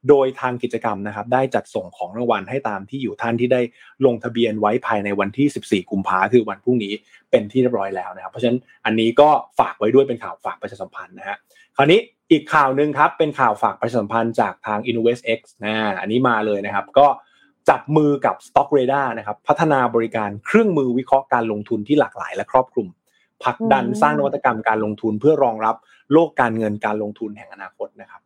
[0.09, 3.61] โดยทางกิจกรรมนะครับ ได้จัดส่งของรางวัลให้ตามที่อยู่ท่านที่ได้
[4.07, 6.93] ลงทะเบียนไว้ภายในวันที่ 14 กุมภาคือวันพรุ่งนี้
[7.31, 11.37] เป็นที่เรียบร้อยแล้วนะครับ เพราะฉะนั้นอันนี้ก็ฝากไว้ด้วยเป็นข่าวฝากประชาสัมพันธ์นะฮะ
[11.77, 12.01] คราวนี้
[12.31, 17.07] อีกข่าวหนึ่งครับ เป็นข่าวฝากประชาสัมพันธ์จากทาง InnovestX นะอันนี้มาเลยนะครับ ก็
[17.69, 22.89] จับมือกับ Stock Radar นะครับ พัฒนาบริการเครื่องมือวิเคราะห์การลงทุนที่หลากหลายและครอบคลุม
[23.45, 25.77] ผลักดันสร้างนวัตกรรมการลงทุนเพื่อรองรับ
[26.13, 28.26] โลกการเงินการลงทุนแห่งอนาคตนะครับอ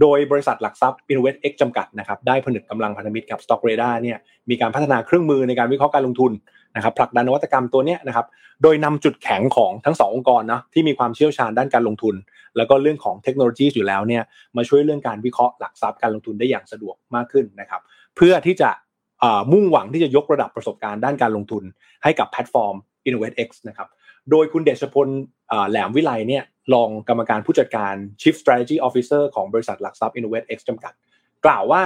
[0.00, 4.18] โดยบริษัทหลักทรัพย์ Innovate X จำกัดนะครับได้ผนึกกำลังพันธมิตรกับ Stock Radar เนี่ย
[4.50, 6.32] มีการพัฒนาเครื่องมือในการวิเคราะห์การลงทุน
[6.76, 8.26] นะครับผลักดันนวัตกรรมตัวนี้นะครับ
[8.62, 12.14] โดยนำจุดแข็งของทั้งสององค์กรนะที่มีความเชี่ยวชาญด้านการลงทุน
[12.56, 14.22] แล้วก็เรื่องของเทคโนโลยีอยู่แล้วเนี่ย
[14.56, 17.80] มาช่วยเรื่องการวิเคราะห์หลักทรัพย์การลงทุนได้อย่างสะดวกมากขึ้นนะครับ
[18.16, 18.70] เพื่อที่จะ
[19.52, 21.64] มุ่งหวังที่จะยกระดับประสบการณ์ด้านการลงทุน
[22.02, 22.74] ให้กับแพลตฟอร์ม
[23.08, 23.88] Innovate X นะครับ
[24.30, 25.08] โดยคุณเดชพล
[25.70, 26.44] แหลมวิไลเนี่ย
[26.74, 30.92] รองกรรมการผู้จัดการ Chief Strategy Officer ของบริษัทหลักทรัพย์ Innovate X จำกัด
[31.44, 31.82] กล่าวว่า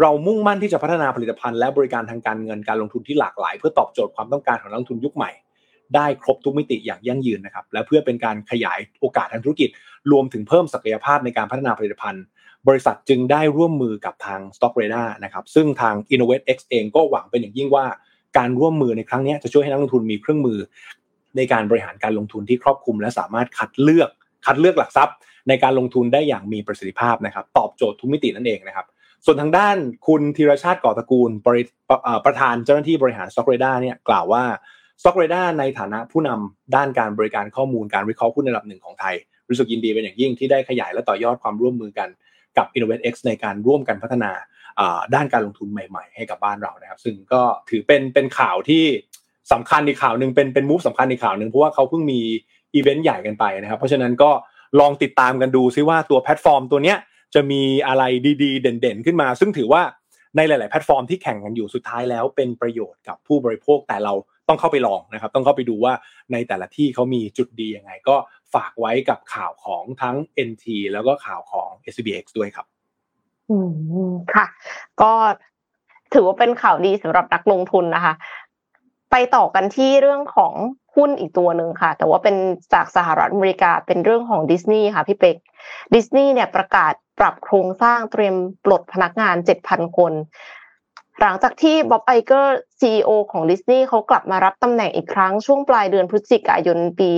[0.00, 5.30] เรามุ่งมั่นที่จะพัฒนาผลิตภัณฑ์และบริการทางการเงินการลงทุนที่หลากหลาย เพื่อตอบโจทย์ความต้องการของนักลงทุนยุคใหม่
[5.94, 9.68] ได้ครบทุกมิติอย่างยั่งยืนนะครับและเพื่อเป็นการขยายโอกาสทางธุรกิจ
[10.12, 12.24] รวมถึงเพิ่มศักยภาพในการพัฒนาผลิตภัณฑ์
[12.68, 17.86] บริษัทจึงได้ร่วมมือกับทาง Stock Radar นะครับซึ่งทาง Innovate X เองก็หวังเป็นอย่างยิ่งว่า
[18.36, 20.58] การร่วมมือในครั้งนี้จะช่วยให้นักลงทุนมีเครื่องมือ
[21.36, 24.10] ในการบริหารการลงทุนที่ครอบคลุม และสามารถคัดเลือก
[24.46, 25.16] คัดเลือกหลักทรัพย์
[25.48, 28.86] ในการลงทุนได้อย่างมีประสิทธิภาพนะครับ ตอบโจทย์ทุกมิตินั่นเองนะครับ
[29.24, 29.76] ส่วนทางด้าน
[30.06, 31.30] คุณธีรชาติก่อตระกูล
[32.24, 34.44] ประธานเจ้าหน้าที่บริหาร Stock Radar เนี่ยกล่าวว่า
[35.00, 39.14] Stock Radar ในฐานะผู้นำด้านการบริการข้อมูลการวิเคราะห์หุ้นระดับหนึ่งของไทย
[39.48, 42.08] รู้สึกยินดีเป็นอย่างยิ่งที่ได้ขยายและต่อยอดความร่วมมือกัน
[42.56, 44.30] กับ InnovestX ในการร่วมกันพัฒนา
[45.14, 48.84] ด้านการลงทุนใหม่ ๆ ให้กับบ้านเรานะครับ ซึ่งก็ถือเป็นเป็นข่าวที่
[49.52, 52.20] สำคัญในข่าวหนึ่งเป็นเป็น move สำคัญในข่าวหนึ่งเพราะว่าเขาเพิ่งมี
[52.74, 54.30] อีเวนต์ใหญ่กันไปนะครับ เพราะฉะนั้นก็
[54.80, 56.98] ลองติดตามกันดูซิว่าตัวแพลตฟอร์มตัวเนี้ย
[57.34, 58.02] จะมีอะไร
[58.42, 59.82] ดีๆ เด่นๆ ขึ้นมา ซึ่งถือว่า
[60.36, 64.14] ในหลาย ๆ แพลตฟอร์มที่แข่งกันอยู่สุดท้ายแล้วเป็นประโยชน์กับผู้บริโภคแต่เรา
[64.48, 65.92] ต้องเข้าไปลองนะครับ ต้องเข้าไปดูว่า
[66.32, 68.16] ในแต่ละที่เขามีจุดดียังไง ก็
[68.54, 70.16] ฝากไว้กับข่าวของทั้ง
[70.48, 72.66] NT แล้วก็ข่าวของ SBX ด้วยครับ
[73.50, 73.56] อื
[74.08, 74.46] มค่ะ
[75.02, 75.12] ก็
[76.14, 78.14] ถือว่าเป็นข่าวดีสำหรับนักลงทุนนะคะ
[79.12, 80.52] ไปต่อกันที่เรื่องของ
[80.96, 82.36] หุ้นอีกตัวหนึ่งค่ะ แต่ว่าเป็น
[82.74, 85.36] จากสหรัฐอเมริกาเป็นเรื่องของดิสนีย์ค่ะพี่เป็ก
[85.94, 88.34] ดิสนีย์เนี่ยประกาศปรับโครงสร้างเตรียม
[88.64, 89.36] ปลดพนักงาน
[89.66, 90.12] 7,000 คน
[91.20, 97.10] หลังจากที่บ๊อบไอเกอร์ CEO ของดิสนีย์เขากลับมารับตำแหน่งอีกครั้งช่วงปลายเดือนพฤศจิกายนปี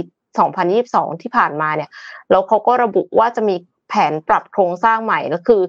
[0.57, 1.91] 2022 ที่ผ่านมาเนี่ย
[2.31, 5.63] แล้วเขาก็ระบุว่าจะมีแผนปรับโครงสร้างใหม่ก็คือ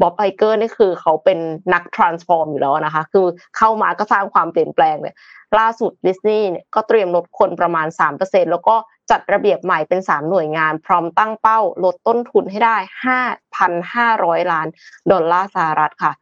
[0.00, 1.38] บ๊อบไอเกอร์นี่คือเขาเป็น
[1.74, 3.26] นัก transform อยู่แล้วนะคะ คือ
[3.56, 5.14] เข้ามาก็สร้างความเปลี่ยนแปลงเลย
[5.58, 7.86] ล่าสุดดิสนีย์เนี่ยก็เตรียมลดคนประมาณ
[8.18, 8.76] 3%แล้วก็
[9.10, 12.76] จัดระเบียบใหม่เป็น 3 หน่วยงาน พร้อมตั้งเป้าลดต้นทุนให้ได้
[13.60, 14.66] 5,500 ล้าน
[15.10, 16.12] ดอลลาร์สหรัฐค่ะ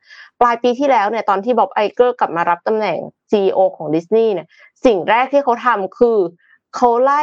[0.40, 2.98] ปลายปีที่แล้วเนี่ยตอนที่บ๊อบไอเกอร์กลับมารับตำแหน่ง
[3.30, 4.48] CEO ของดิสนีย์เนี่ย
[4.84, 6.18] สิ่งแรกที่เขาทำคือ
[6.76, 7.22] เขาไล่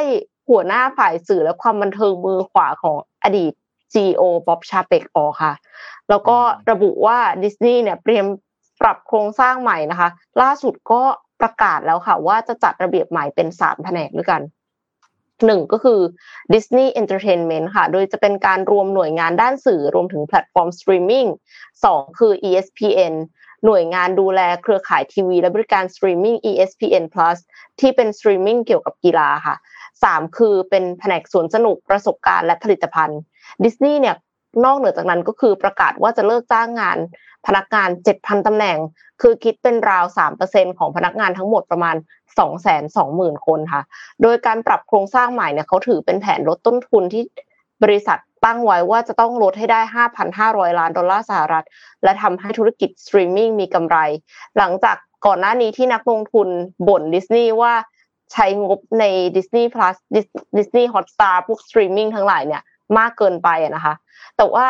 [0.49, 3.53] หัวหน้าฝ่ายสื่อและความบันเทิงมือขวาของอดีต
[3.93, 5.53] CEO บ๊อบชาเปกออกค่ะ
[6.09, 6.38] แล้วก็
[6.71, 8.25] ระบุว่าดิสนีย์เนี่ยเตรียม
[8.81, 10.09] ปรับโครงสร้างใหม่นะคะ
[10.41, 11.01] ล่าสุดก็
[11.41, 14.41] ประกาศแล้วค่ะ ว่าจะจัดระเบียบใหม่เป็นสามแผนกด้วยกัน
[15.45, 15.99] หนึ่งก็คือ
[16.53, 21.25] Disney Entertainment ค่ะ โดยจะเป็นการรวมหน่วยงานด้านสื่อรวมถึงแพลตฟอร์มสตรีมมิ่ง
[21.85, 23.13] สองคือ ESPN
[23.65, 27.38] หน่วยงานดูแลเครือข่ายทีวีและบริการสตรีมมิ่ง ESPN Plus
[27.79, 29.55] ที่เป็นสตรีมมิ่งเกี่ยวกับกีฬาค่ะ
[30.03, 33.19] สามคือเป็นแผนกสวนสนุกประสบการณ์และผลิตภัณฑ์
[33.64, 34.16] ดิสนีย์เนี่ย
[34.66, 36.98] นอกเหนือจากนั้นก็คือประกาศว่าจะเลิกจ้างงาน
[37.48, 38.78] พนักงาน 7,000 ตำแหน่ง
[39.22, 40.06] คือคิดเป็นราว
[40.41, 41.95] 3%ของพนักงานทั้งหมดประมาณ
[42.72, 43.82] 220,000 คนค่ะ
[44.22, 47.24] โดยการปรับโครงสร้างใหม่เนี่ยเขาถือเป็นแผนลดต้นทุนที่
[47.84, 49.82] บริษัทตั้งไว้ว่าจะต้องลดให้ได้
[50.50, 51.66] 5,500 ล้านดอลลาร์สหรัฐ
[52.04, 53.98] และทำให้ธุรกิจสตรีมมิ่งมีกำไร
[54.58, 56.48] หลังจากก่อนหน้านี้ที่นักลงทุน
[56.88, 57.74] บ่นดิสนีย์ว่า
[58.34, 59.95] ใช้งบใน Disney Plus
[60.58, 62.64] Disney Hotstar พวกสตรีมมิ่งทั้งหลายเนี่ย
[62.97, 63.93] มากเกินไปนะคะ
[64.38, 64.67] แต่ว่า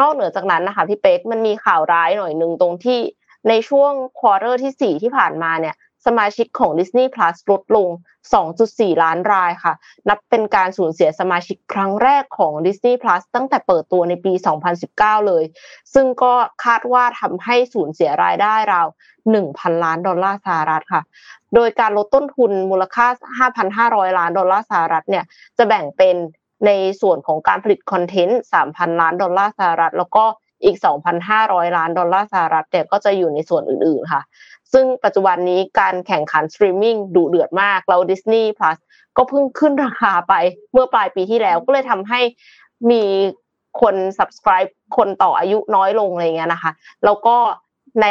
[0.00, 3.00] นอกเหนือจากนั้นนะคะพี่เป๊กมันมีข่าวร้ายหน่อยหนึ่งตรงที่
[3.48, 7.88] ในช่วง quarter ที่ 4 ที่ผ่านมาเนี่ยสมาชิกของ Disney Plus ลดลง
[8.46, 9.74] 2.4 ล้านรายค่ะ
[10.08, 14.32] นับเป็นการสูญเสียสมาชิกครั้งแรกของ Disney Plus ตั้งแต่เปิดตัวในปี
[14.80, 15.44] 2019 เลย
[15.94, 18.86] ซึ่งก็คาดว่าทำให้สูญเสียรายได้ราว
[19.34, 21.02] 1,000 ล้านดอลลาร์สหรัฐค่ะ
[21.54, 23.06] โดยการลดต้นทุนมูลค่า
[23.92, 25.24] 5,500 ล้านดอลลาร์สหรัฐเนี่ย
[25.58, 26.16] จะแบ่งเป็น
[26.66, 28.40] ในส่วนของการผลิตคอนเทนต์
[28.70, 30.24] 3,000 ล้านดอลลาร์สหรัฐ แล้วก็
[30.64, 30.76] อีก
[31.26, 34.22] 2,500 ล้านดอลลาร์สหรัฐแต่ก็จะอยู่ในส่วนอื่นๆค่ะ
[34.72, 38.78] ซึ่งปัจจุบันนี้การแข่งขันสตรีมมิ่งดุเดือดมากเรา Disney Plus
[39.16, 40.34] ก็เพิ่งขึ้นราคาไป
[40.72, 42.20] เมื่อปลายปีที่แล้วก็เลยทำให้
[42.90, 43.02] มี
[43.80, 46.72] คน subscribe คนต่ออายุน้อยลงอะไรเงี้ยนะคะ
[47.04, 47.36] แล้วก็
[48.02, 48.06] ใน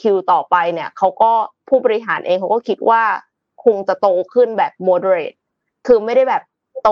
[0.00, 1.32] คิวต่อไปเนี่ยเขาก็
[1.68, 3.02] ผู้บริหารเองเขาก็คิดว่า
[3.64, 5.36] คงจะโตขึ้นแบบ moderate
[5.86, 6.42] คือไม่ได้แบบ
[6.82, 6.90] โต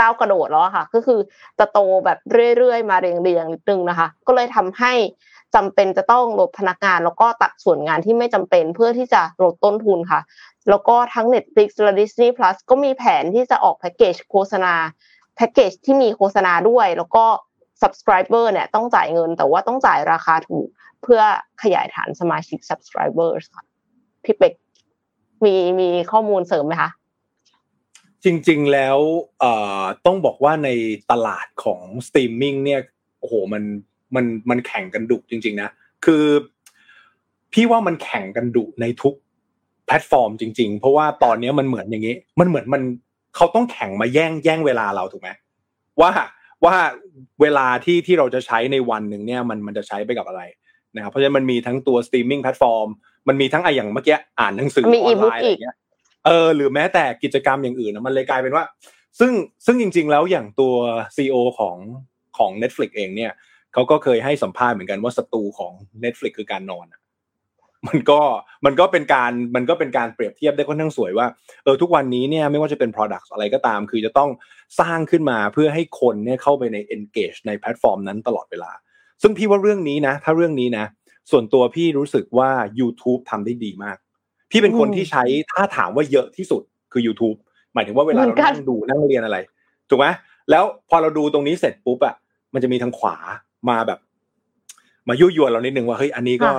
[0.00, 1.20] ก้าวกระโดดแล้วค่ะ ก็คือ
[1.58, 2.18] จะโตแบบ
[2.56, 4.92] เรื่อยๆ มาเรียงๆนิดนึงนะคะ ก็เลยทำให้
[5.54, 10.20] จำเป็นจะต้องลดพนักงาน แล้วก็ตัดส่วนงานที่ไม่จำเป็นเพื่อที่จะลดต้นทุนค่ะ
[10.70, 14.74] แล้วก็ทั้ง Netflix และ Disney Plus ก็มีแผนที่จะออกแพ็กเกจโฆษณา
[15.36, 17.24] แพ็กเกจที่มีโฆษณาด้วย แล้วก็
[17.82, 20.68] subscriber เนี่ยต้องจ่ายเงินแต่ว่าต้องจ่ายราคาถูก
[21.02, 21.20] เพื่อ
[21.62, 23.64] ขยายฐานสมาชิก subscribers ค่ะ
[24.24, 24.52] พี่เป็ก
[25.44, 26.90] มีมีข้อมูลเสริมไหมคะ
[28.24, 28.98] จริง ๆ แล้ว
[29.40, 30.68] เอ่อต้องบอกว่าใน
[31.10, 32.80] ตลาดของสตรีมมิ่งเนี่ย
[33.20, 33.62] โอ้โหมัน
[34.14, 35.70] มันมันแข่งกันดุจริง ๆ นะ
[36.04, 36.24] คือ
[37.52, 39.14] พี่ว่ามันแข่งกันดุในทุก
[39.86, 42.82] แพลตฟอร์มจริง ๆ เพราะว่าตอนนี้มันเหมือนอย่างนี้ มันเหมือนมัน
[43.36, 45.30] เขาต้องแข่งมาแย่งแย่งเวลาเราถูกไหม
[46.00, 46.10] ว่า
[46.64, 46.74] ว่า
[47.40, 50.42] เวลาที่ที่เราจะใช้ในวันหนึ่งเนี่ยมันมันจะใช้ไปกับอะไร
[50.94, 52.88] นะครับเพราะฉะนั้นมันมีทั้งตัวสตรีมมิ่งแพลตฟอร์ม
[53.28, 55.76] มันมีทั้งไออย่างเมื่อกี้อ่านหนังสือออนไลน์อะไรเงี้ย
[56.26, 58.64] เออหรือแม้แต่กิจกรรมอย่างอื่นนะมันเลยกลายเป็นว่า
[59.20, 59.32] ซึ่ง
[59.66, 60.74] ซึ่งจริง ๆ แล้วอย่างตัว
[61.16, 61.76] CEO ของ
[62.38, 63.32] ของ Netflix เองเนี่ย
[63.72, 65.72] เขาก็เคยให้สัมภาษณ์เหมือนกันว่าศัตรูของ
[66.04, 66.86] Netflix คือการนอน
[67.88, 68.20] มันก็
[68.66, 71.26] มันก็เป็นการมันก็เป็นการเปรียบเทียบได้ค่อนข้างสวยว่า
[71.64, 74.30] เออทุกวันนี้เนี่ยไม่ว่าจะเป็น product อะไรก็ตาม คือจะต้อง
[74.80, 78.72] สร้างขึ้นมาเพื่อให้คนเนี่ยเข้าไปใน engage ในแพลตฟอร์มนั้นตลอดเวลา
[79.22, 80.86] ซึ่งพี่ว่าเรื่องนี้นะ ถ้าเรื่องนี้นะ
[81.30, 83.96] ส่วนตัวพี่รู้สึกว่า YouTube ทำได้ดีมาก
[84.54, 87.36] พี่เป็นคนที่ใช้ถ้าถามว่าเยอะที่สุดคือ YouTube
[87.74, 89.36] หมายถึงว่าเวลาเรานั่งดูนั่งเรียนอะไร
[89.88, 90.06] ถูกไหม
[90.50, 92.14] แล้วพอเราดูตรงนี้เสร็จปุ๊บอะ
[92.54, 93.16] มันจะมีทางขวา
[93.68, 93.98] มาแบบ
[95.08, 96.50] มายุยวนเรานิดนึงว่าเฮ้ยอันนี้ก็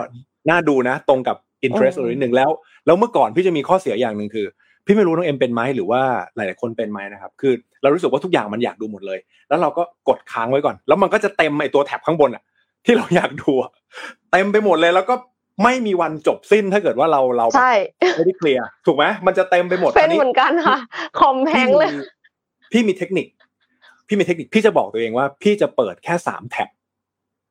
[0.49, 2.49] น่าดูนะ ตรงกับ interest เรานิดนึงแล้ว
[2.85, 4.45] แล้วเมื่อก่อนพี่จะมีข้อเสียอย่างหนึ่งคือ
[4.85, 6.01] พี่ไม่รู้น้องเอ็มเป็นไหมหรือว่า
[6.35, 9.19] หลาย ๆ คนเป็นไหมนะครับ คือ เรารู้สึกว่าทุกอย่างมันอยากดูหมดเลย
[9.49, 12.43] แล้วเราก็กดค้างไว้ก่อน แล้วมันก็จะเต็มไอตัวแท็บข้างบนอะ
[12.85, 13.51] ที่เราอยากดู
[14.31, 15.15] เต็มไปหมดเลยแล้วก็
[15.63, 17.71] ไม่มีวันจบสิ้นถ้าเกิดว่าเราเราใช่
[18.15, 20.77] ไม่ได้เคลียร์ถูกไหมมันจะเต็มไปหมดเป็นเหมือนกันค่ะ
[21.19, 21.91] คอมแพงเลย
[22.71, 23.27] พี่มีเทคนิค
[24.07, 26.69] พี่มีเทคนิคพี่จะบอกตัวเองว่า พี่จะเปิดแค่สามแท็บ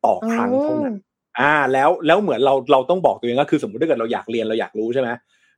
[0.04, 0.96] ต่อครั้งเท่านั้น
[1.40, 5.08] อ่า แล้วแล้วเหมือนเราเราต้องบอกตัวเองก็คือสมมติถ้าเกิดเราอยากเรียนเราอยากรู้ใช่ไหม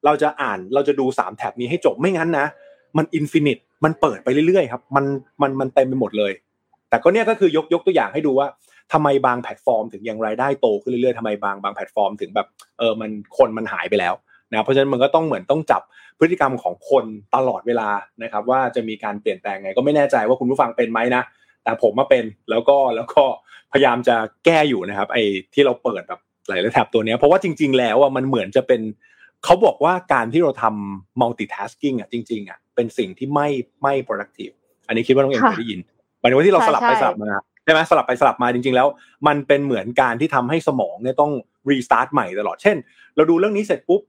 [0.05, 2.47] เราจะอ่านเราจะดูสามแท็บนี้ให้จบไม่งั้นนะ
[2.97, 5.05] มัน infinite มันเปิดไปเรื่อยๆครับ มัน
[5.43, 6.33] มันมันเต็มไปหมดเลย
[6.89, 8.47] แต่ก็เนี่ยก็คือยกยกตัวอย่างให้ดูว่า
[8.93, 12.47] ทำไมบางแพลตฟอร์ม ถึงยังรายได้โตขึ้นเรื่อยๆทำไมบางบางแพลตฟอร์มถึงแบบ
[12.79, 14.15] เออมันคนมันหายไปแล้ว
[14.51, 15.83] นะเพราะฉะนั้นมันก็ต้องเหมือนต้องจับ
[16.19, 17.05] พฤติกรรมของคน
[17.37, 17.89] ตลอดเวลา
[18.23, 21.23] นะครับ ว่าจะมีการเปลี่ยนแปลงไงก็ไม่แน่ใจว่าคุณผู้ฟังเป็นไหมนะ
[21.65, 23.23] แต่ผมมาเป็นแล้วก็แล้วก็
[23.73, 25.25] พยายามจะแก้อยู่นะครับ ไอ้
[25.55, 28.81] ที่เราเปิดแบบหลายๆแท็บตัวนี้เพราะว่าจริง ๆ แล้วอะมันเหมือนจะเป็น
[29.45, 33.49] เขาบอกว่าการที่เราทำ multitasking อะจริงๆอะเป็นสิ่งที่ไม่
[33.83, 34.55] ไม่ productive
[34.87, 35.81] อันนี้คิดว่าน้องเอ็มเคยได้ยิน
[36.21, 37.31] หมายถึงว่าที่เราสลับไปสลับมา
[37.67, 38.89] ใช่ไหมสลับไปสลับมาจริง ๆ แล้ว
[39.27, 41.33] มันเป็นเหมือนการที่ทำให้สมองเนี่ยต้อง
[41.71, 42.77] restart ใหม่ตลอดเช่น
[43.17, 44.01] เราดูเรื่องนี้เสร็จปุ๊บ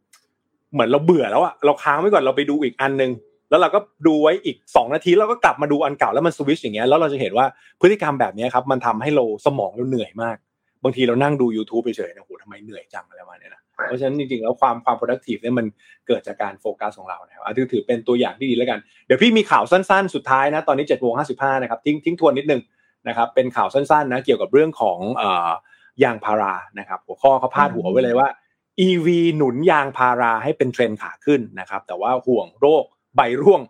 [0.74, 3.12] เหมือนเราเบื่อแล้วอะเราค้างไว้ก่อนเราไปดูอีกอันนึง
[3.50, 7.46] แล้วเราก็ดูไว้อีก 2 นาทีแล้วก็กลับมาดูอันเก่าแล้วมันสวิชอย่างเงี้ยแล้วเราจะเห็นว่า
[7.82, 10.38] พฤติกรรมแบบนี้ครับมันทำให้เราสมองเราเหนื่อยมาก
[10.84, 15.66] บางทีเรานั่งดู YouTube ไปเฉยๆนะโหทำไมเหนื่อยจังอะไรมาเนี่ยนะเพราะฉะนั้นจริงๆแล้วความความ productive เนี่ยมัน
[16.08, 22.62] เกิดจากการโฟกัสของเรานะครับถือถือเป็นตัวอย่างที่ดีแล้วกัน เดี๋ยวพี่มีข่าวสั้นๆ สุดท้ายนะตอนนี้เจ็ดโมงห้าสิบห้านะครับทิ้งทิ้งทวนนิดนึง
[23.08, 25.00] นะครับเป็นข่าวสั้นๆนะเกี่ยวกับเรื่องของ
[26.04, 28.30] ยางพารานะครับหัวข้อเขาพาดหัวไว้เลยว่า
[28.88, 32.84] EV หนุนยางพาราให้เป็นเทรนขาขึ้นนะครับแต่ว่าห่วงโรค
[33.16, 33.62] ใบร่วง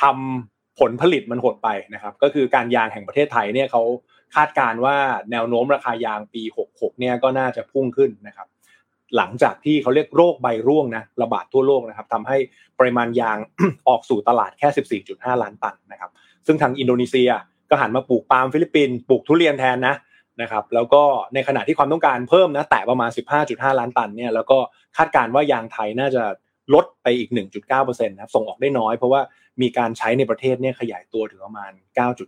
[0.00, 3.82] ทำผลผลิตมันหดไปนะครับก็คือการยางแห่งประเทศไทยเนี่ยเขา
[4.34, 4.96] คาดการว่า
[5.30, 8.48] แนวโน้มราคายางปี 66 เนี่ยก็น่าจะพุ่งขึ้นนะครับ
[9.16, 12.36] หลังจากที่เขาเรียกโรคใบร่วงนะระบาดทั่วโลกนะครับทำให้
[12.78, 13.38] ปริมาณยาง
[13.88, 14.68] ออกสู่ตลาดแค่
[15.02, 16.10] 14.5 ล้านตันนะครับ
[16.46, 17.30] ซึ่งทางอินโดนีเซีย
[17.70, 19.94] ก็หันมาปลูกปาล์มฟิลิปปินส์ปลูกทุเรียนแทนนะ
[20.42, 21.02] นะครับแล้วก็
[21.34, 23.10] ในขณะที่ความต้องการเพิ่มนะแต่ประมาณ
[23.44, 24.58] 15.5 ล้านตันเนี่ยแล้วก็
[24.96, 26.22] คาดการณ์ว่ายางไทยน่าจะ
[26.74, 27.30] ลดไปอีก
[27.68, 29.20] 1.9%นะส่งออกได้น้อยเพราะว่า
[29.62, 31.72] มีการใช้ในประเทศเนี่ยขยายตัวถึงประมาณ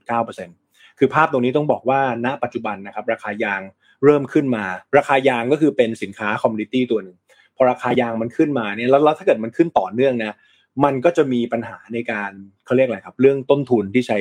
[0.00, 3.62] 9.9%คือภาพตรงนี้ต้องบอกว่าณปัจจุบันนะครับราคายาง
[4.04, 4.64] เริ่มขึ้นมา
[4.96, 7.16] ราคายางก็คือเป็นสินค้า commodity ตัวหนึ่ง
[7.56, 10.34] พอราคายางมันขึ้นมาเนี่ยแล้วถ้าเกิดมันขึ้นต่อเนื่องนะ
[10.84, 12.30] มันก็จะมีปัญหาในการ
[12.64, 14.18] เขาเรียกอะไรครับ เรื่องต้นทุนที่ใช้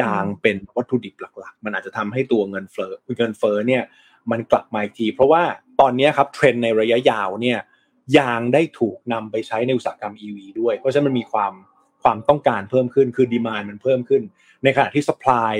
[0.00, 3.82] ยางเป็นวัตถุดิบหลัก ๆ มันอาจจะทำให้ตัวเงินเฟ้อเงินเฟ้อเนี่ย
[4.30, 5.42] มันกลับมาอีกที เพราะว่า
[5.80, 7.58] ตอนนี้ครับเทรนในระยะยาวเนี่ย
[8.18, 11.52] ยางได้ถูกนำไปใช้ในอุตสาหกรรม EV ด้วย เพราะฉะนั้นมันมีความ
[12.02, 14.22] ความต้องการเพิ่มขึ้นคือดีมานมันเพิ่มขึ้น
[14.64, 15.54] ในขณะที่สป라이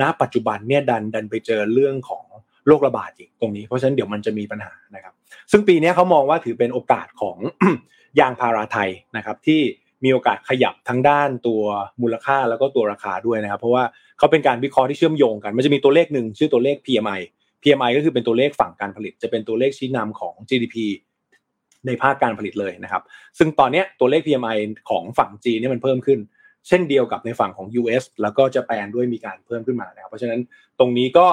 [0.00, 2.24] ณปัจจุบันเนี่ยดันดันไปเจอเรื่องของ
[2.66, 5.14] โรคระบาดอีกตรงนี้ เพราะฉะนั้นเดี๋ยวมันจะมีปัญหานะครับ
[5.50, 7.38] ซึ่งปีนี้เขามองว่าถือเป็นโอกาสของ
[8.20, 9.60] ยางพาราไทยนะครับที่
[10.04, 11.62] มีโอกาสขยับทั้งด้านตัว
[12.02, 13.84] มูลค่าแล้วก็ตัวราคาด้วยนะครับ เพราะว่า
[14.18, 17.20] เขาเป็นการวิเคราะห์ที่เชื่อมโยงกัน มันจะมีตัวเลขหนึ่งชื่อตัวเลข PMI
[17.62, 20.76] PMI ก็คือเป็นตัวเลขฝั่งการผลิต จะเป็นตัวเลขชี้นำของ GDP
[21.86, 23.02] ในภาคการผลิตเลยนะครับ
[23.38, 24.56] ซึ่งตอนนี้ตัวเลข PMI
[24.90, 26.18] ของฝั่งจีนนี่มันเพิ่มขึ้น
[26.68, 30.40] เช่นเดียวกับในฝั่งของ US แล้วก็จะแปนด้วยมีการเพิ่มขึ้นมานะครับ เพราะฉะนั้น
[30.78, 31.28] ตรงนี้ก็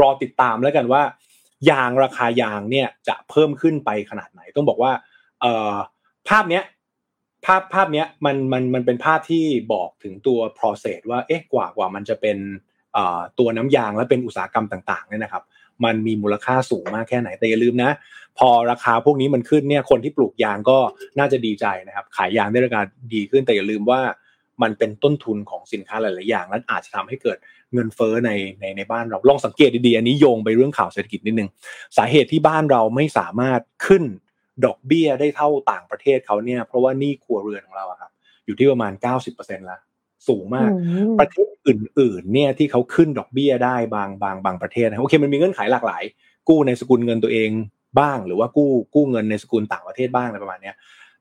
[0.00, 1.02] รอติดตามแล้วกันว่า
[1.70, 4.92] ยางราคายางเนี่ยจะเพิ่มขึ้นไปขนาดไหน ต้องบอกว่า
[6.28, 6.62] ภาพเนี้ย
[7.44, 12.38] ภาพภาพเนี้ยมันมันมันเป็นภาพที่บอกถึงตัว process ว่าเอ๊ะกว่ากว่ามันจะเป็น
[13.38, 15.42] ตัวน้ำยางและเป็นอุตสาหกรรมต่างๆเนี่ยนะครับ
[15.84, 17.90] มันมีมูลค่าสูงมากแค่ไหนแต่อย่าลืมนะ
[18.38, 20.78] พอราคาพวกนี้มันขึ้นเนี่ยคนที่ปลูกยางก็
[21.18, 22.82] น่าจะดีใจนะครับ ขายยางได้ราคา
[23.14, 24.00] ดีขึ้นแต่อย่าลืมว่า
[24.62, 27.38] มันเป็นต้นทุนของสินค้าหลายๆอย่างและอาจจะทำให้เกิด
[27.72, 28.30] เงินเฟ้อใน
[28.60, 31.48] ในในบ้านเราลองสังเกตดีๆอันนี้โยงไปเรื่องข่าวเศรษฐกิจนิดนึง
[31.96, 34.04] สาเหตุที่บ้านเราไม่สามารถขึ้น
[34.64, 38.10] ดอกเบี้ยได้เท่าต่างประเทศเขาเนี่ย เพราะว่านี่ครัวเรือนของเราครับ
[38.46, 38.92] อยู่ที่ประมาณ
[39.30, 39.80] 90%แล้ว
[40.28, 40.70] สูงมาก
[41.20, 46.02] ประเทศอื่น ๆ เนี่ยที่เขาขึ้นดอกเบี้ยได้บางบางบางประเทศนะโอเคมันมีเงื่อนไขหลากหลาย
[46.48, 47.50] กู้ในสกุลเงินตัวเอง
[48.00, 50.72] บ้าง หรือว่ากู้กู้เงินในสกุลต่างประเทศบ้างอะไรประมาณนี้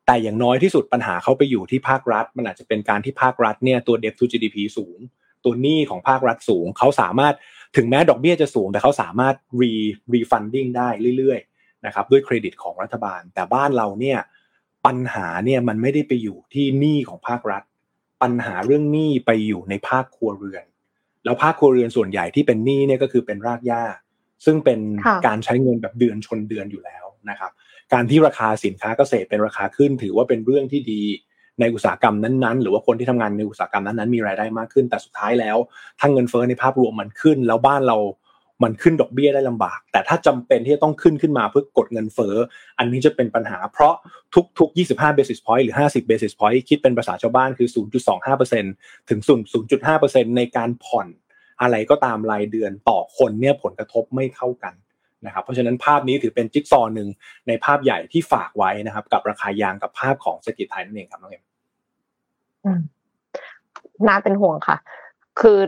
[0.06, 5.00] แต่อย่างน้อยที่สุดปัญหาเขาไปอยู่ที่ภาครัฐ มันอาจจะเป็นการที่ภาครัฐเนี่ยตัว debt to GDP สูง
[5.44, 7.34] ตัวหนี้ของภาครัฐสูง เขาสามารถ
[7.78, 9.72] ถึงแม้ดอกเบี้ยจะสูง แต่เขาสามารถ re
[10.14, 11.53] refunding ได้เรื่อยๆ
[11.86, 14.20] นะครับด้วยเครดิตของรัฐบาล แต่บ้านเราเนี่ย
[14.86, 17.64] ปัญหาเนี่ยมันไม่ได้ไปอยู่ที่หนี้ของภาครัฐ
[18.22, 20.66] ปัญหาเรื่องหนี้ไปอยู่ในภาคครัวเรือน
[21.26, 23.84] แล้วภาคครัวเรือนส่วนใหญ่ที่เป็นหนี้เนี่ยก็คือเป็นรากหญ้า
[24.46, 24.80] ซึ่งเป็น
[25.28, 27.52] การใช้เงินแบบเดือนชนเดือนอยู่แล้วนะครับ
[27.94, 31.02] การที่ราคาสินค้าเกษตรเป็นราคาขึ้น ถือว่าเป็นเรื่องที่ดี
[31.60, 35.58] ในอุตสาหกรรมนั้นๆ หรือว่าคนที่ทำงานในอุตสาหกรรมนั้นๆมีรายได้มากขึ้น แต่สุดท้ายแล้ว
[36.00, 37.98] ถ้าเงินเฟ้อในภาพรวมมันขึ้น แล้วบ้านเรา
[38.64, 42.36] มันขึ้นดอกเบี้ยได้ลำบาก แต่ถ้าจำเป็นที่จะต้องขึ้นขึ้นมาเพื่อกดเงินเฟ้อ
[42.80, 43.96] อันนี้จะเป็นปัญหา เพราะ
[44.60, 47.70] ทุกๆ 25 basis point หรือ 50 basis point คิดเป็นภาษาชาวบ้านคือ
[48.40, 49.20] 0.25%ถึง
[49.78, 51.08] 0.5%ในการผ่อน
[51.62, 54.74] อะไรก็ตามรายเดือนต่อคนเนี่ยผลกระทบไม่เท่ากัน
[55.26, 57.10] นะครับเพราะฉะนั้นภาพนี้ถือเป็นจิ๊กซอว์หนึ่ง
[57.48, 61.44] ในภาพใหญ่ที่ฝากไว้นะครับ กับราคายางกับภาพของเศรษฐกิจไทยนั่นเองครับน้องเอ็ม
[64.08, 64.78] น่าเป็นห่วงค่ะ
[65.42, 65.60] คือ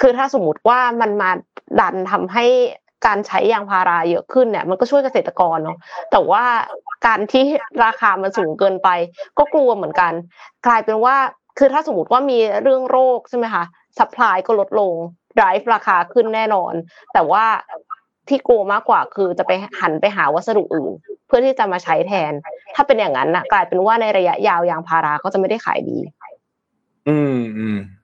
[0.00, 1.30] คือถ้าสมมติว่ามันมา
[1.80, 2.44] ดันทำให้
[3.06, 5.78] การใช้ยางพาราเยอะขึ้นเนี่ยมันก็ช่วยเกษตรกรเนาะ
[6.12, 6.44] แต่ว่า
[7.06, 7.44] การที่
[7.84, 8.88] ราคามันสูงเกินไป
[9.38, 10.12] ก็กลัวเหมือนกัน
[10.66, 11.16] กลายเป็นว่า
[11.58, 13.64] คือถ้าสมมติว่ามีเรื่องโรคใช่ไหมคะ
[13.98, 14.92] สัพพลายก็ลดลง
[15.36, 16.72] ไดรฟ์ราคาขึ้นแน่นอน
[17.12, 17.44] แต่ว่า
[18.28, 20.92] ที่กลัวมากกว่าคือจะไปหันไปหาวัสดุอื่น
[21.26, 22.32] เพื่อที่จะมาใช้แทน
[22.74, 25.98] ถ้าเป็นอย่างนั้นนะกลายเป็นว่าในระยะยาวยางพาราก็จะไม่ได้ขายดี
[27.08, 28.01] อืมอืมครับ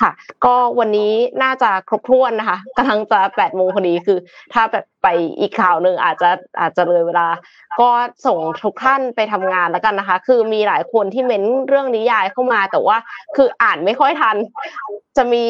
[0.00, 0.10] ค่ะ
[0.44, 4.18] ก็วันนี้น่าจะครบถ้วนนะคะกำลังจะแปดโมงพอดีคือ
[4.52, 5.08] ถ้าแบบไป
[5.40, 6.30] อีกข่าวหนึ่งอาจจะ
[6.60, 7.28] อาจจะเลยเวลา
[7.80, 7.88] ก็
[8.26, 12.96] ส่งทุกท่านไปทำงานแล้วกันนะคะ คือมีหลายคนที่เม้นเรื่องนิยายเข้ามา แต่ว่า
[13.36, 14.36] คืออ่านไม่ค่อยทัน
[15.16, 15.44] จะมี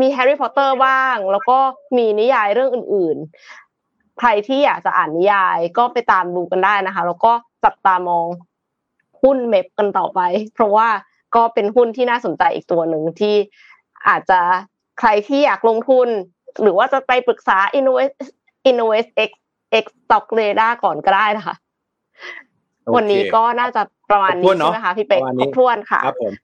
[0.00, 1.58] มีแฮร์รี่พอตเตอร์บ้าง แล้วก็
[1.96, 7.32] มีนิยายเรื่องอื่นๆ ใครที่อยากจะอ่านนิยายก็ไปตามดูกันได้นะคะ แล้วก็
[7.64, 8.26] จับตามอง
[9.22, 10.20] หุ้นเมฟกันต่อไป
[10.54, 10.88] เพราะว่า
[11.36, 13.34] ก็เป็นหุ้นที่น่าสนใจอีกตัวหนึ่งที่
[14.08, 14.40] อาจจะ
[14.98, 16.08] ใครที่อยากลงทุน
[16.62, 18.14] หรือว่าจะไปปรึกษา Invest
[18.70, 19.30] Invest X
[19.82, 21.56] X Stock Radar ก่อนก็ได้นะคะ
[22.94, 26.00] วันนี้ก็น่าจะประมาณนี้ใช่ไหมคะพี่เป็กครบถ้วนค่ะ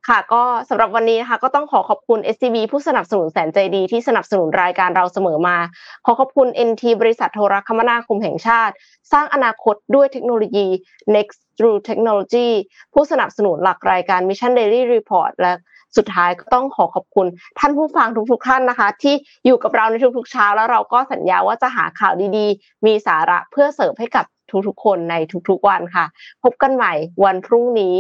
[0.08, 5.56] ค่ะ ก็สำหรับวันนี้นะคะ ก็ต้องขอขอบคุณ SCB ผู้สนับสนุนแสนใจดีที่สนับสนุนรายการเราเสมอมา
[6.04, 8.74] ขอขอบคุณ NT บริษัทโทรคมนาคมแห่งชาติ
[9.12, 10.66] สร้างอนาคตด้วยเทคโนโลยี
[11.14, 12.48] Next Through Technology
[12.94, 15.52] ผู้สนับสนุนหลักรายการ Mission Daily Report และ
[15.96, 17.26] สุดท้ายก็ต้องขอขอบคุณ
[17.58, 19.14] ท่านผู้ฟังทุกๆท่านนะคะ ที่
[19.46, 24.24] อยู่กับเราในทุกๆเช้า แล้วเราก็สัญญาว่าจะหาข่าวดีๆ มีสาระเพื่อเสิร์ฟให้กับ
[24.68, 25.14] ทุกๆคนใน
[25.48, 26.04] ทุกๆวันค่ะ
[26.42, 26.92] พบกันใหม่
[27.24, 27.96] วันพรุ่งนี้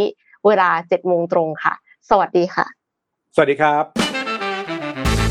[0.46, 1.74] เวลาเจ็ดโมงตรงค่ะ
[2.10, 2.66] สวัสดีค่ะ
[3.34, 3.84] สวัสดีครับ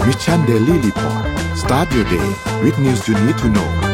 [0.08, 1.26] Mission Daily Report
[1.62, 2.28] start your day
[2.64, 3.91] with news you need to know